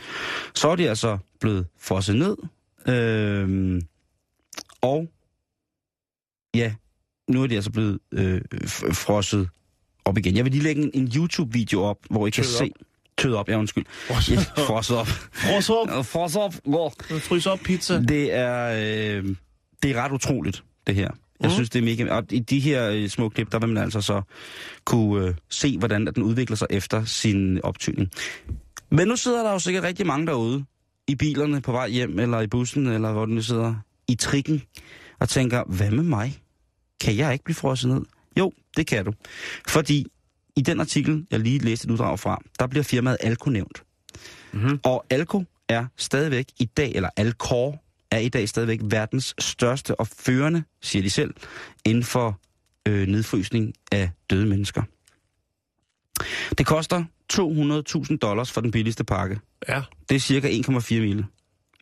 [0.54, 2.36] Så er de altså blevet frosset ned.
[2.88, 3.80] Øh,
[4.80, 5.08] og
[6.54, 6.74] ja,
[7.28, 8.40] nu er de altså blevet øh,
[8.92, 9.48] frosset
[10.04, 10.36] op igen.
[10.36, 12.72] Jeg vil lige lægge en, en YouTube-video op, hvor I kan Tøet se...
[13.18, 13.84] Tøet op, ja undskyld.
[14.66, 15.06] Frosset op.
[15.06, 16.06] Fros op.
[16.06, 16.52] Frosset op.
[17.20, 18.00] Frys op pizza.
[18.00, 19.36] Det er, øh,
[19.82, 21.10] det er ret utroligt, det her.
[21.40, 21.54] Jeg Mhm.
[21.54, 22.10] synes, det er mega...
[22.14, 24.22] Og i de her øh, små klip, der vil man altså så
[24.84, 28.10] kunne øh, se, hvordan at den udvikler sig efter sin optygning.
[28.90, 30.64] Men nu sidder der jo sikkert rigtig mange derude
[31.08, 33.74] i bilerne på vej hjem, eller i bussen, eller hvor den nu sidder,
[34.08, 34.62] i trikken,
[35.18, 36.38] og tænker, hvad med mig?
[37.00, 38.00] Kan jeg ikke blive frosset ned?
[38.38, 39.12] Jo, det kan du.
[39.68, 40.06] Fordi
[40.56, 43.82] i den artikel, jeg lige læste et uddrag fra, der bliver firmaet Alco nævnt.
[44.52, 44.80] Mhm.
[44.84, 50.06] Og Alco er stadigvæk i dag, eller Alcor er i dag stadigvæk verdens største og
[50.06, 51.34] førende, siger de selv,
[51.84, 52.40] inden for
[52.88, 54.82] øh, nedfrysning af døde mennesker.
[56.58, 59.38] Det koster 200.000 dollars for den billigste pakke.
[59.68, 59.82] Ja.
[60.08, 61.24] Det er cirka 1,4 mil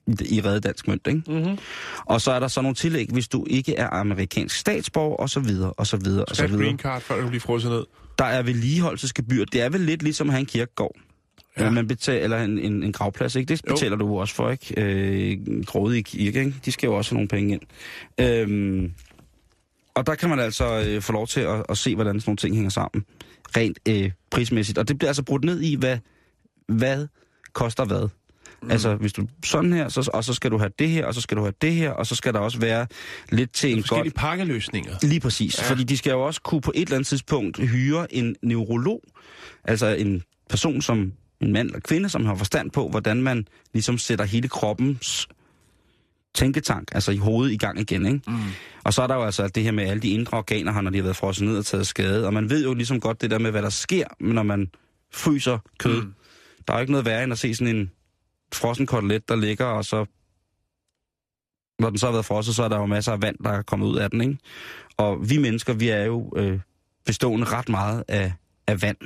[0.07, 1.22] i reddet dansk mønt, ikke?
[1.27, 1.59] Mm-hmm.
[2.05, 5.41] Og så er der så nogle tillæg, hvis du ikke er amerikansk statsborger, og så
[5.41, 6.64] videre, og så videre, og så videre.
[6.64, 7.85] green card, før du bliver frosset ned.
[8.18, 9.45] Der er vedligeholdelsesgebyr.
[9.45, 10.97] Det er vel lidt ligesom at have en kirkegård.
[11.59, 11.70] Ja.
[11.70, 13.48] Man betaler, eller en, en, en gravplads, ikke?
[13.48, 13.74] Det Jo.
[13.74, 14.74] betaler du også for, ikke?
[14.76, 16.54] Øh, grådige kirke, ikke?
[16.64, 17.62] De skal jo også have nogle penge ind.
[18.20, 18.92] Øhm,
[19.94, 22.36] og der kan man altså øh, få lov til at, at se, hvordan sådan nogle
[22.36, 23.04] ting hænger sammen.
[23.57, 24.78] Rent øh, prismæssigt.
[24.78, 25.98] Og det bliver altså brudt ned i, hvad,
[26.68, 27.07] hvad
[27.52, 28.09] koster hvad.
[28.62, 28.70] Mm.
[28.70, 31.20] Altså, hvis du sådan her, så, og så skal du have det her, og så
[31.20, 32.86] skal du have det her, og så skal der også være
[33.30, 33.88] lidt til en godt...
[33.88, 34.94] Forskellige pakkeløsninger.
[35.02, 35.70] Lige præcis, ja.
[35.70, 39.02] fordi de skal jo også kunne på et eller andet tidspunkt hyre en neurolog,
[39.64, 43.99] altså en person som en mand eller kvinde, som har forstand på, hvordan man ligesom
[43.99, 45.28] sætter hele kroppens
[46.34, 48.20] tænketank, altså i hovedet i gang igen, ikke?
[48.26, 48.37] Mm.
[48.84, 50.99] Og så er der jo altså det her med alle de indre organer, når de
[50.99, 53.39] har været frosset ned og taget skade, og man ved jo ligesom godt det der
[53.39, 54.70] med, hvad der sker, når man
[55.12, 56.03] fryser kød.
[56.03, 56.14] Mm.
[56.66, 57.91] Der er jo ikke noget værre end at se sådan en
[58.55, 60.07] frossen kotelet, der ligger, og så
[61.78, 63.62] når den så har været frosset, så er der jo masser af vand, der er
[63.62, 64.39] kommet ud af den, ikke?
[64.97, 66.61] Og vi mennesker, vi er jo øh,
[67.07, 68.32] bestående ret meget af,
[68.66, 68.97] af vand,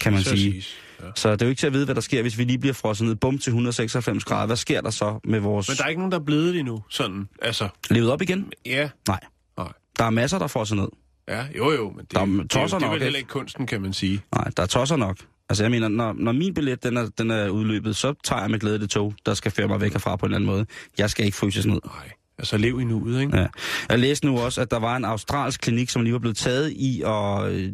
[0.00, 0.38] kan man sige.
[0.38, 0.74] siges.
[1.00, 1.06] Ja.
[1.14, 2.74] Så det er jo ikke til at vide, hvad der sker, hvis vi lige bliver
[2.74, 4.46] frosset ned, bum til 196 grader.
[4.46, 5.68] Hvad sker der så med vores...
[5.68, 6.82] Men der er ikke nogen, der er blevet det endnu.
[6.90, 8.52] Sådan, altså, Levet op igen?
[8.66, 8.88] ja.
[9.08, 9.20] Nej.
[9.58, 9.72] Nej.
[9.98, 10.88] Der er masser, der er frosset ned.
[11.28, 13.18] Ja, jo jo, men det, Der er det, det, det, er vel heller ikke?
[13.18, 14.22] ikke kunsten, kan man sige.
[14.34, 15.16] Nej, der er tosser nok.
[15.48, 18.50] Altså jeg mener, når, når min billet den er, den er udløbet, så tager jeg
[18.50, 20.66] med glæde det tog, der skal føre mig væk herfra på en eller anden måde.
[20.98, 21.80] Jeg skal ikke fryses ned.
[21.84, 23.38] Nej, altså lev i nuet, ikke?
[23.38, 23.46] Ja.
[23.88, 26.70] Jeg læste nu også, at der var en australsk klinik, som lige var blevet taget
[26.70, 27.72] i at øh,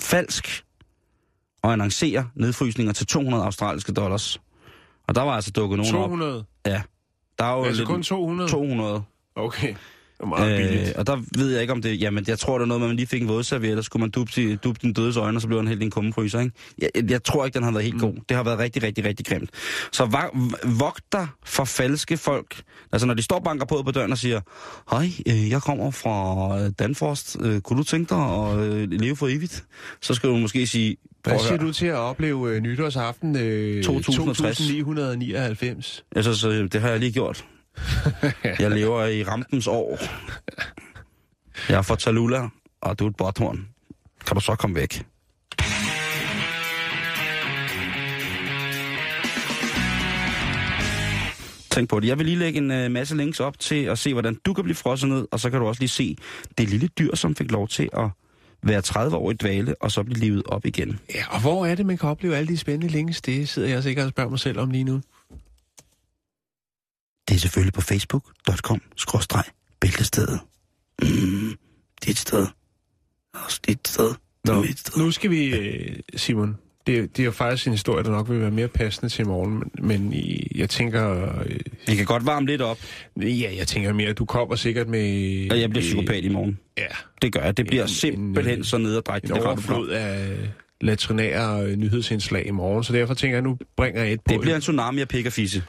[0.00, 0.64] falsk
[1.66, 4.40] og annoncere nedfrysninger til 200 australske dollars.
[5.08, 6.04] Og der var altså dukket nogen op.
[6.08, 6.44] 200.
[6.66, 6.82] Ja.
[7.38, 8.50] Der er jo Altså lidt kun 200?
[8.50, 9.02] 200.
[9.36, 9.74] Okay,
[10.28, 10.96] meget øh, billigt.
[10.96, 12.00] og der ved jeg ikke om det...
[12.02, 13.86] Jamen, jeg tror, det er noget med, at man lige fik en vådserviet, og så
[13.86, 16.40] skulle man dubbe, dubbe den dødes øjne, og så blev han helt i en kummefryser,
[16.40, 16.52] ikke?
[16.78, 18.00] Jeg, jeg, jeg, tror ikke, den har været helt Mm.
[18.00, 18.14] god.
[18.28, 19.50] Det har været rigtig, rigtig, rigtig grimt.
[19.92, 22.62] Så va- vogt dig for falske folk.
[22.92, 24.40] Altså, når de står banker på på døren og siger,
[24.90, 27.36] Hej, øh, jeg kommer fra øh, Danforst.
[27.42, 29.64] Øh, kunne du tænke dig at øh, leve for evigt?
[30.02, 30.96] Så skal du måske sige...
[31.22, 34.56] Hvad "Prøv at siger høre." du til at opleve øh, nytårsaften øh, 2060?
[34.58, 36.04] 2999?
[36.16, 37.44] Altså, så, det har jeg lige gjort.
[38.62, 39.98] Jeg lever i rampens år.
[41.68, 42.48] Jeg er fra Talula,
[42.80, 43.68] og du er et botthorn.
[44.26, 45.04] Kan du så komme væk?
[51.70, 52.08] Tænk på det.
[52.08, 54.64] Jeg vil lige lægge en øh, masse links op til at se, hvordan du kan
[54.64, 56.16] blive frosset ned, og så kan du også lige se
[56.58, 58.08] det lille dyr, som fik lov til at
[58.62, 60.98] være 30 år i dvale, og så blive livet op igen.
[61.14, 63.22] Ja, og hvor er det, man kan opleve alle de spændende links?
[63.22, 65.00] Det sidder jeg sikkert og spørger mig selv om lige nu.
[67.28, 69.44] Det er selvfølgelig på facebook.com, skråstreg,
[69.80, 70.40] bæltestedet.
[71.02, 71.08] Mm,
[72.00, 72.46] det er et sted.
[73.44, 74.08] Også det et sted.
[74.08, 75.02] Det Nå, et sted.
[75.02, 76.56] nu skal vi, øh, Simon,
[76.86, 79.24] det, det er jo faktisk en historie, der nok vil være mere passende til i
[79.26, 80.14] morgen, men, men
[80.54, 81.56] jeg tænker, øh,
[81.86, 82.78] Vi kan godt varme lidt op,
[83.16, 85.00] ja, jeg tænker mere, at du kommer sikkert med...
[85.50, 86.58] og jeg bliver psykopat i morgen.
[86.78, 86.86] Ja,
[87.22, 87.56] Det gør jeg.
[87.56, 89.30] Det bliver En- simpelthen en, så nederdrægtigt.
[89.32, 90.38] en det overflod af
[90.80, 94.32] latrinære øh, nyhedsindslag i morgen, så derfor tænker jeg, nu bringer jeg et på.
[94.32, 95.62] Det bliver en tsunami af pik og fisse.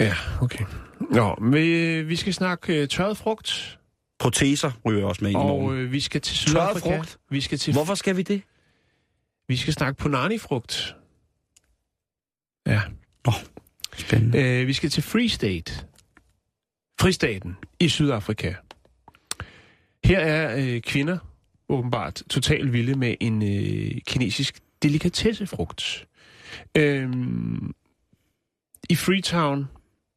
[0.00, 0.64] Ja, okay.
[1.10, 3.78] Nå, vi, vi skal snakke øh, tørret frugt,
[4.18, 5.78] Proteser ryger også med i og morgen.
[5.78, 6.96] øh, vi skal til Tørret Sydafrika.
[6.98, 7.18] frugt?
[7.30, 8.42] Vi skal til Hvorfor skal vi det?
[9.48, 10.96] Vi skal snakke punani-frugt.
[12.66, 12.80] Ja.
[13.96, 14.60] Spændende.
[14.60, 15.86] Øh, vi skal til Free State.
[17.00, 18.54] Fristaten i Sydafrika.
[20.04, 21.18] Her er øh, kvinder
[21.68, 26.06] åbenbart totalt vilde med en øh, kinesisk delikatessefrugt.
[26.74, 27.74] Øhm,
[28.90, 29.68] I Freetown,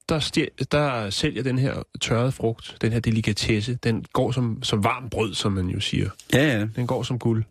[0.10, 4.84] der, stjæ- der sælger den her tørrede frugt, den her delikatesse, den går som, som
[4.84, 6.10] varm brød, som man jo siger.
[6.34, 6.68] Ja, ja.
[6.76, 7.44] Den går som guld.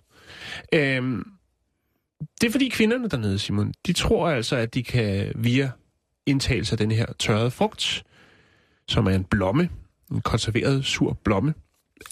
[0.75, 1.25] Øhm,
[2.41, 5.71] det er fordi kvinderne dernede, Simon, de tror altså, at de kan via
[6.27, 8.05] indtagelse af den her tørrede frugt,
[8.89, 9.69] som er en blomme,
[10.13, 11.55] en konserveret sur blomme.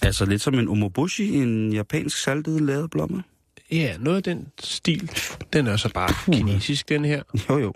[0.01, 3.23] Altså lidt som en omobushi, en japansk saltet lavet blomme.
[3.71, 5.11] Ja, noget af den stil,
[5.53, 7.23] den er så bare kinesisk, den her.
[7.49, 7.73] Jo, jo.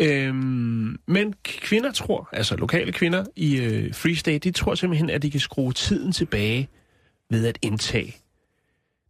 [0.00, 5.22] Øhm, men kvinder tror, altså lokale kvinder i øh, Free State, de tror simpelthen, at
[5.22, 6.68] de kan skrue tiden tilbage
[7.30, 8.16] ved at indtage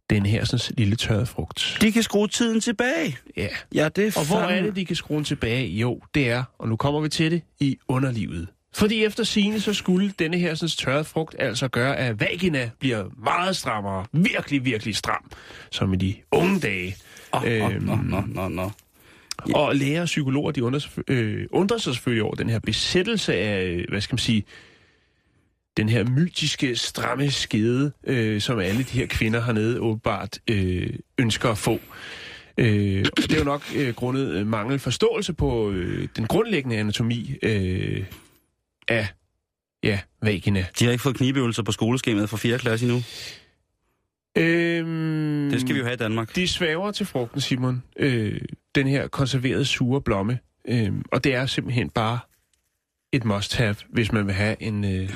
[0.09, 1.77] den her sådan, lille tørrede frugt.
[1.81, 3.17] De kan skrue tiden tilbage.
[3.37, 3.47] Ja.
[3.73, 5.67] Ja, det er Og hvor er fandme- det, de kan skrue den tilbage?
[5.67, 8.47] Jo, det er, og nu kommer vi til det, i underlivet.
[8.73, 13.05] Fordi efter sine så skulle denne her sådan, tørrede frugt altså gøre, at vagina bliver
[13.23, 14.05] meget strammere.
[14.11, 15.31] Virkelig, virkelig stram.
[15.71, 16.95] Som i de unge dage.
[17.31, 17.83] Oh, Øhm.
[18.49, 18.71] nå.
[19.55, 23.63] Og læger og psykologer, de undrer, øh, undrer sig selvfølgelig over den her besættelse af,
[23.65, 24.43] øh, hvad skal man sige,
[25.77, 31.49] den her mytiske, stramme skede, øh, som alle de her kvinder hernede åbenbart øh, ønsker
[31.49, 31.79] at få.
[32.57, 36.77] Øh, og det er jo nok øh, grundet øh, mangel forståelse på øh, den grundlæggende
[36.77, 38.03] anatomi øh,
[38.89, 39.07] af
[39.83, 40.65] ja, vagina.
[40.79, 42.57] De har ikke fået knibeøvelser på skoleskemaet fra 4.
[42.59, 43.01] klasse endnu.
[44.37, 46.35] Øhm, Det skal vi jo have i Danmark.
[46.35, 47.83] De svæver til frugten, Simon.
[47.99, 48.41] Øh,
[48.75, 50.39] den her konserverede sure blomme.
[50.67, 52.19] Øh, og det er simpelthen bare
[53.11, 55.09] et must-have, hvis man vil have en øh,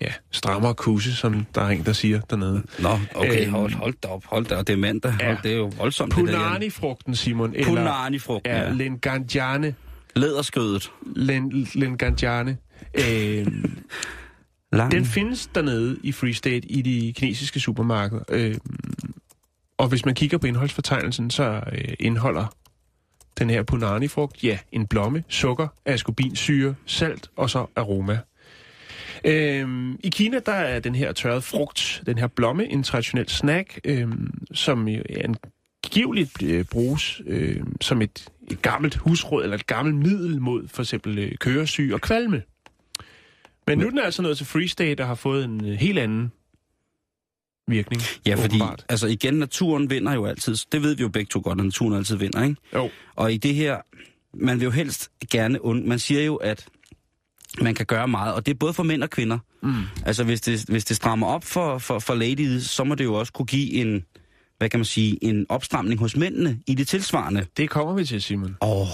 [0.00, 2.62] ja, strammere kusse, som der er en, der siger dernede.
[2.78, 3.52] Nå, okay, Øhm.
[3.52, 4.66] hold, hold da op, hold da op.
[4.66, 5.14] Det er mandag.
[5.20, 5.26] Ja.
[5.26, 6.12] Hold, det er jo voldsomt.
[6.12, 7.54] Punani-frugten, Simon.
[7.54, 8.70] Eller, Punani-frugt, ja, ja.
[8.72, 9.74] Lenganjane.
[10.16, 10.90] Læderskødet.
[11.16, 12.56] Len, Lenganjane.
[12.94, 13.46] Øh,
[14.72, 14.92] Lang.
[14.92, 18.22] den findes dernede i Free State i de kinesiske supermarkeder.
[18.28, 18.56] Øh,
[19.78, 22.54] og hvis man kigger på indholdsfortegnelsen, så øh, indeholder
[23.38, 28.18] den her punani-frugt, ja, en blomme, sukker, ascorbinsyre, salt og så aroma.
[29.24, 33.80] Øhm, I Kina, der er den her tørrede frugt, den her blomme, en traditionel snack,
[33.84, 39.96] øhm, som jo angiveligt øh, bruges øh, som et, et gammelt husråd eller et gammelt
[39.96, 42.42] middel mod for eksempel øh, og kvalme.
[43.66, 45.98] Men nu er den altså nået til Free State og har fået en øh, helt
[45.98, 46.32] anden
[47.66, 48.02] virkning.
[48.26, 48.84] Ja, fordi åbenbart.
[48.88, 50.56] altså igen, naturen vinder jo altid.
[50.72, 52.56] Det ved vi jo begge to godt, at naturen altid vinder, ikke?
[52.74, 52.90] Jo.
[53.14, 53.76] Og i det her,
[54.34, 55.58] man vil jo helst gerne...
[55.64, 56.66] Und- man siger jo, at
[57.60, 59.38] man kan gøre meget, og det er både for mænd og kvinder.
[59.62, 59.74] Mm.
[60.06, 63.14] Altså, hvis det, hvis det strammer op for, for, for ladies, så må det jo
[63.14, 64.04] også kunne give en,
[64.58, 67.46] hvad kan man sige, en opstramning hos mændene i det tilsvarende.
[67.56, 68.56] Det kommer vi til, Simon.
[68.60, 68.86] Åh, oh,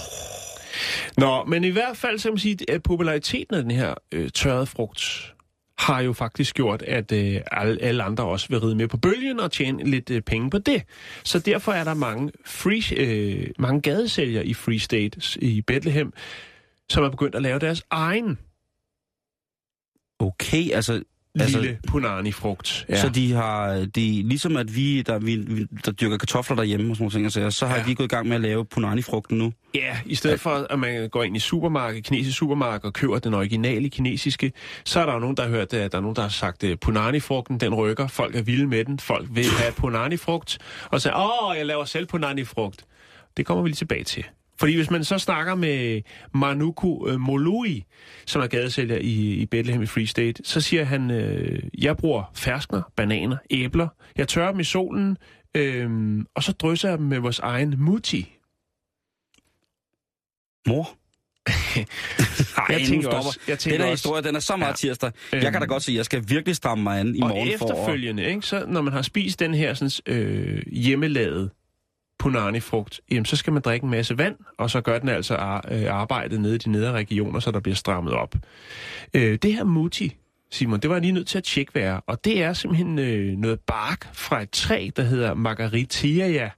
[1.17, 4.29] Nå, men i hvert fald, så kan man sige, at populariteten af den her øh,
[4.29, 5.33] tørrede frugt
[5.77, 9.39] har jo faktisk gjort, at øh, alle, alle andre også vil ride med på bølgen
[9.39, 10.83] og tjene lidt øh, penge på det.
[11.23, 16.13] Så derfor er der mange, free, øh, mange gadesælgere i Free State i Bethlehem,
[16.89, 18.37] som er begyndt at lave deres egen
[20.19, 21.03] okay, altså,
[21.35, 22.85] altså, Altså- lille punani-frugt.
[22.89, 23.01] ja.
[23.01, 27.03] så de har, de, ligesom at vi der, vi, der dyrker kartofler derhjemme og sådan
[27.21, 27.81] nogle ting, så, så har Ja.
[27.81, 27.87] ja.
[27.87, 29.53] de gået i gang med at lave punani-frugten nu.
[29.75, 33.33] Ja, i stedet for, at man går ind i supermarked, kinesisk supermarked og køber den
[33.33, 34.51] originale kinesiske,
[34.85, 36.63] så er der jo nogen, der har hørt, at der er nogen, der har sagt,
[36.63, 38.07] at punani-frugten, den rykker.
[38.07, 38.99] Folk er vilde med den.
[38.99, 40.57] Folk vil have punani-frugt.
[40.85, 42.85] Og så, åh, jeg laver selv punani-frugt.
[43.37, 44.23] Det kommer vi lige tilbage til.
[44.59, 46.01] Fordi hvis man så snakker med
[46.33, 47.83] Manuku øh, Molui,
[48.25, 52.31] som er gadesælger i, i Bethlehem i Free State, så siger han, øh, jeg bruger
[52.35, 53.87] ferskner, bananer, æbler,
[54.17, 55.17] jeg tørrer dem i solen,
[55.55, 58.35] øh, og så drysser jeg dem med vores egen muti.
[60.67, 60.89] Mor?
[61.49, 63.17] Ej, Jeg tænker stopper.
[63.27, 64.75] også- jeg tænker den her også- historie, den er så meget Ja.
[64.75, 65.11] tirsdag.
[65.31, 65.67] Jeg kan da Øhm.
[65.67, 67.71] godt sige, at jeg skal virkelig stramme mig an i og morgen for at...
[67.71, 71.51] efterfølgende, ikke, så når man har spist den her sådan, øh, hjemmelavet
[72.19, 75.85] punani-frugt, jamen, så skal man drikke en masse vand, og så gør den altså øh,
[75.93, 78.35] arbejdet nede i de nedre regioner, så der bliver strammet op.
[79.13, 80.15] Øh, det her muti,
[80.51, 81.99] Simon, det var jeg lige nødt til at tjekke, hvad er.
[82.07, 86.49] Og det er simpelthen øh, noget bark fra et træ, der hedder Margaritia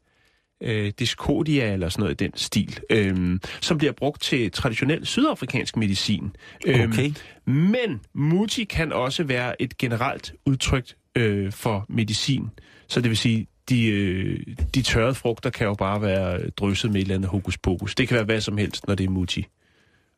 [0.64, 5.78] øh, discordia eller sådan noget i den stil, øh, som bliver brugt til traditionel sydafrikansk
[5.78, 6.36] medicin.
[6.68, 7.12] Øhm, Okay.
[7.46, 10.86] men muti kan også være et generelt udtryk
[11.16, 12.50] øh, for medicin.
[12.88, 14.40] Så det vil sige, de, øh,
[14.76, 17.96] de tørrede frugter kan jo bare være drysset med et eller andet hokus pokus.
[17.96, 19.48] Det kan være hvad som helst, når det er muti.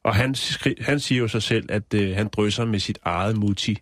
[0.03, 0.35] Og han,
[0.81, 3.77] han siger jo sig selv, at øh, han drysser med sit eget muti.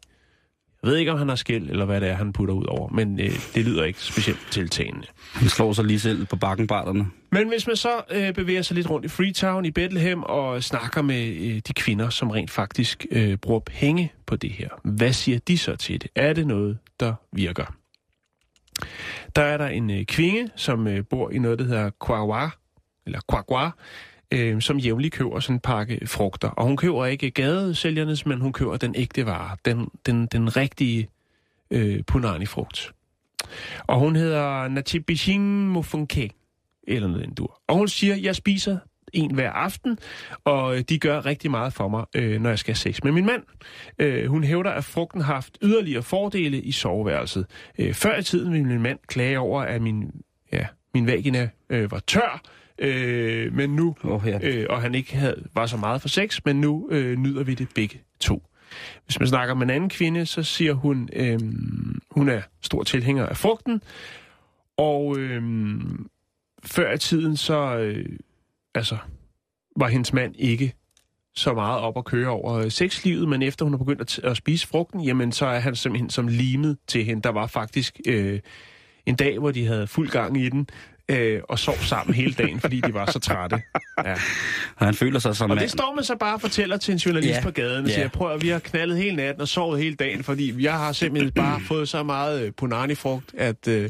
[0.83, 2.89] Jeg ved ikke, om han har skæld, eller hvad det er, han putter ud over,
[2.89, 5.07] men øh, det lyder ikke specielt tiltagende.
[5.33, 7.07] Han slår sig lige selv på bakkenbarterne.
[7.31, 11.01] Men hvis man så øh, bevæger sig lidt rundt i Freetown i Bethlehem og snakker
[11.01, 15.39] med øh, de kvinder, som rent faktisk øh, bruger penge på det her, hvad siger
[15.39, 16.11] de så til det?
[16.15, 17.75] Er det noget, der virker?
[19.35, 22.49] Der er der en øh, kvinde, som øh, bor i noget, der hedder Quagua,
[23.05, 23.71] eller Quagua,
[24.31, 26.49] øh, som jævnligt køber sådan en pakke frugter.
[26.49, 31.07] Og hun køber ikke gadesælgernes, men hun køber den ægte vare, den, den, den rigtige
[31.71, 32.93] øh, punani-frugt.
[33.87, 36.31] Og hun hedder Natibishing Mufunke,
[36.83, 37.41] eller noget i.
[37.67, 38.77] Og hun siger, jeg spiser
[39.13, 39.97] en hver aften,
[40.43, 43.11] og øh, de gør rigtig meget for mig, øh, når jeg skal have sex med
[43.11, 43.43] min mand.
[43.99, 47.45] Øh, hun hævder, at frugten har haft yderligere fordele i soveværelset.
[47.79, 50.11] Øh, før i tiden ville min mand klage over, at min,
[50.53, 52.41] ja, min vagina øh, var tør,
[52.79, 54.39] øh, men nu, Åh, ja.
[54.43, 57.53] øh, og han ikke havde, var så meget for sex, men nu øh, nyder vi
[57.53, 58.43] det begge to.
[59.05, 61.39] Hvis man snakker med en anden kvinde, så siger hun, øh,
[62.11, 63.81] hun er stor tilhænger af frugten,
[64.77, 65.41] og øh,
[66.65, 68.05] før i tiden, så øh,
[68.75, 68.97] altså,
[69.77, 70.73] var hendes mand ikke
[71.35, 74.37] så meget op at køre over øh, sexlivet, men efter hun har begyndt at, at
[74.37, 77.21] spise frugten, jamen så er han simpelthen som limet til hende.
[77.21, 78.39] Der var faktisk øh,
[79.05, 80.69] en dag, hvor de havde fuld gang i den,
[81.09, 83.61] øh, og sov sammen hele dagen, fordi de var så trætte.
[84.05, 84.13] Ja.
[84.75, 85.63] Og han føler sig som Og mand.
[85.63, 87.43] det står man så bare og fortæller til en journalist Ja.
[87.43, 87.95] på gaden og Ja.
[87.95, 90.91] siger, prøv at vi har knaldet hele natten og sovet hele dagen, fordi jeg har
[90.91, 93.89] simpelthen bare fået så meget øh, punani-frugt, at øh,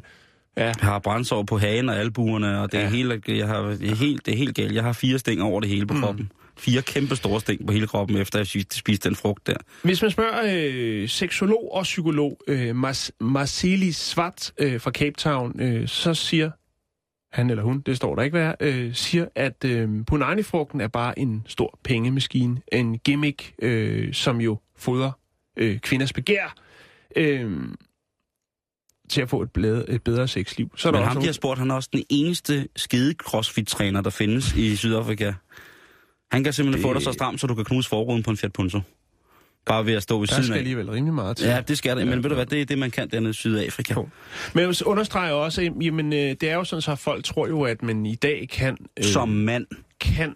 [0.57, 2.89] ja, Jeg har brændsår på hagen og albuerne, og det er, Ja.
[2.89, 4.73] helt, jeg har, det er helt, det er helt galt.
[4.75, 6.01] Jeg har fire stænger over det hele på mm.
[6.01, 6.31] kroppen.
[6.57, 9.55] Fire kæmpe store sting på hele kroppen, efter jeg spiste, spiste den frugt der.
[9.83, 15.61] Hvis man spørger øh, seksolog og psykolog øh, Mas- Marceli Svart øh, fra Cape Town,
[15.61, 16.51] øh, så siger
[17.33, 21.19] han eller hun, det står der ikke hvad, øh, siger, at øh, punani-frugten er bare
[21.19, 25.11] en stor pengemaskine, en gimmick, øh, som jo fodrer
[25.57, 26.53] øh, kvinders begær
[27.15, 27.51] øh,
[29.11, 30.71] til at få et, bedre, et bedre sexliv.
[30.75, 33.13] Så er der Men også ham, de har spurgt, han er også den eneste skide
[33.23, 35.33] crossfit-træner, der findes i Sydafrika.
[36.31, 38.37] Han kan simpelthen Det- få dig så stram, så du kan knuse forruden på en
[38.37, 38.79] Fiat Punto.
[39.65, 40.57] Bare ved at stå ved der siden skal af.
[40.57, 41.47] alligevel rimelig meget til.
[41.47, 42.05] Ja, det skal det.
[42.07, 42.15] Men Ja.
[42.21, 43.93] ved du hvad, det er det, man kan dernede i Sydafrika.
[43.93, 44.07] Jo.
[44.53, 47.47] Men jeg vil understrege også, at jamen, øh, det er jo sådan, så folk tror
[47.47, 48.77] jo, at man i dag kan...
[48.99, 49.65] Øh, Som mand.
[50.01, 50.35] kan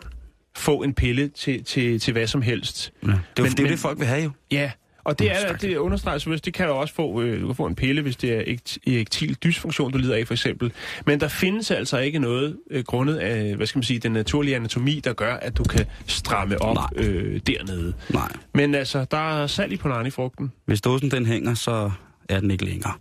[0.58, 2.92] få en pille til, til, til hvad som helst.
[3.04, 3.08] Ja.
[3.08, 4.32] Det er jo Men- det, men- det, folk vil have jo.
[4.52, 4.72] Ja,
[5.06, 7.66] og det, er, det understreger selvfølgelig, det kan du også få, øh, du kan få
[7.66, 10.72] en pille, hvis det er ekt- erektil dysfunktion, du lider af for eksempel.
[11.06, 14.56] Men der findes altså ikke noget øh, grundet af, hvad skal man sige, den naturlige
[14.56, 17.06] anatomi, der gør, at du kan stramme op Nej.
[17.06, 17.94] øh, dernede.
[18.10, 18.32] Nej.
[18.54, 20.52] Men altså, der er salg i punani-frugten.
[20.66, 21.92] Hvis dåsen den hænger, så
[22.30, 22.94] er den ikke længere.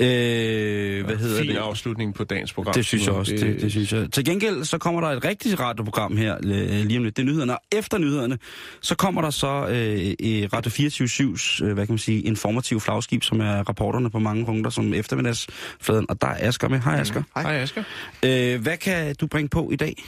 [0.00, 1.56] Øh, hvad hedder fin det?
[1.56, 2.74] afslutning på dagens program.
[2.74, 4.12] Det synes jeg også, det, det synes jeg.
[4.12, 7.16] Til gengæld, så kommer der et rigtigt radioprogram her øh, lige om lidt.
[7.16, 8.38] Det er nyhederne, og efter nyhederne,
[8.80, 13.22] så kommer der så øh, i Radio 24-7's, øh, hvad kan man sige, informativ flagskib,
[13.22, 16.06] som er rapporterne på mange punkter, som eftermiddagsfladen.
[16.08, 16.78] Og der er Asger med.
[16.78, 17.22] Hej Asger.
[17.36, 17.82] Hej, Asger.
[18.24, 20.04] Øh, hvad kan du bringe på i dag?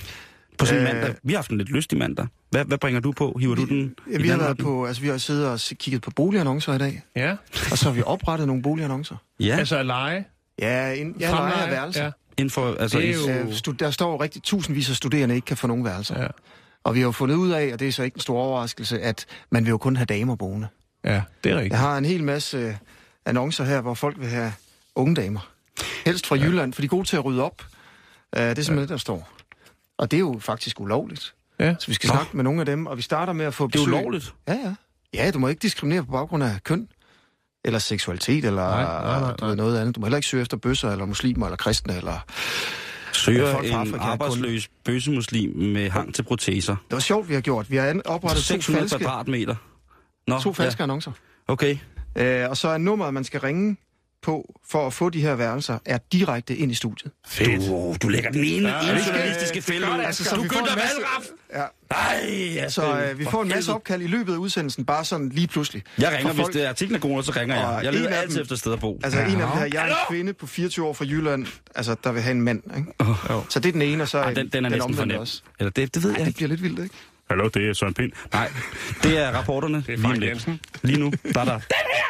[0.59, 1.15] På sådan en Øh, mandag.
[1.23, 2.27] Vi har haft en lidt lystig mandag.
[2.51, 3.37] Hvad, hvad bringer du på?
[3.41, 3.95] Hiver du den?
[4.07, 6.79] i Ja, vi har været på, altså vi har siddet og kigget på boligannoncer i
[6.79, 7.37] dag, Ja,
[7.71, 9.17] og så har vi oprettet nogle boligannoncer.
[9.41, 10.25] Ja, altså at lege.
[10.59, 12.05] Ja, en, ja leje af værelser.
[12.05, 12.75] Ja, inden for...
[12.81, 15.67] Altså, Det er i- jo- stu- der står rigtig tusindvis af studerende ikke kan få
[15.67, 16.23] nogen værelser.
[16.23, 16.27] ja,
[16.85, 19.01] Og vi har jo fundet ud af, og det er så ikke en stor overraskelse,
[19.01, 20.67] at man vil jo kun have damer boende.
[21.05, 21.73] ja, det er rigtigt.
[21.73, 22.75] Jeg har en hel masse øh,
[23.27, 24.53] annoncer her, hvor folk vil have
[24.95, 25.49] unge damer.
[26.07, 26.45] Helst fra ja.
[26.45, 27.63] Jylland, for de er gode til at rydde op.
[28.37, 28.81] Uh, det er simpelthen ja.
[28.83, 29.33] det, der står.
[29.99, 31.35] Og det er jo faktisk ulovligt.
[31.61, 31.75] Ja.
[31.79, 32.15] Så vi skal Nå.
[32.15, 33.95] snakke med nogle af dem, og vi starter med at få det er besøg.
[33.95, 34.35] ulovligt.
[34.49, 34.75] Ja, ja.
[35.15, 36.89] Ja, du må ikke diskriminere på baggrund af køn,
[37.65, 39.95] eller seksualitet, eller Nej, nej, nej, ved, noget andet.
[39.95, 42.19] Du må heller ikke søge efter bøsser, eller muslimer, eller kristne, eller...
[43.13, 46.77] Søger folk en Afrika kun- arbejdsløs bøssemuslim med hang til proteser.
[46.77, 47.71] Det var sjovt, vi har gjort.
[47.71, 49.55] Vi har oprettet to 600 falske, kvadratmeter.
[50.27, 50.83] Nå, to falske ja.
[50.83, 51.13] annoncer.
[51.49, 51.79] Okay.
[52.17, 53.77] Øh, og så er nummeret, man skal ringe
[54.27, 57.13] på for at få de her værelser er direkte ind i studiet.
[57.47, 60.01] Du, du lægger den ene, ja, ene journalistiske fælde ud.
[60.05, 61.27] altså, så du vi får Günther en masse- Wallraff!
[61.55, 61.63] Ja.
[61.91, 65.29] Nej, altså, Så øh, vi får en masse opkald i løbet af udsendelsen, bare sådan
[65.29, 65.83] lige pludselig.
[65.99, 67.81] Jeg ringer, For hvis folk- det er artiklen er god, så ringer jeg.
[67.85, 69.01] Jeg en leder altid dem- efter et sted at bo.
[69.05, 71.97] Altså en af dem her, jeg er en kvinde på 24 år fra Jylland, altså
[72.05, 72.93] der vil have en mand, ikke?
[72.99, 75.07] Oh, Så det er den ene, og så Ej, den, den er næsten for omvendte
[75.15, 75.21] nem.
[75.21, 75.43] også.
[75.59, 76.37] Eller det, det ved jeg Det ikke.
[76.37, 76.95] bliver lidt vildt, ikke?
[77.31, 78.13] Hallo, det er Søren Pind.
[78.33, 78.53] Nej,
[79.03, 79.85] det er rapporterne.
[79.87, 80.23] Det er Frank.
[80.23, 80.61] Jensen.
[80.83, 81.53] Lige nu, der er der.
[81.53, 82.03] Den her!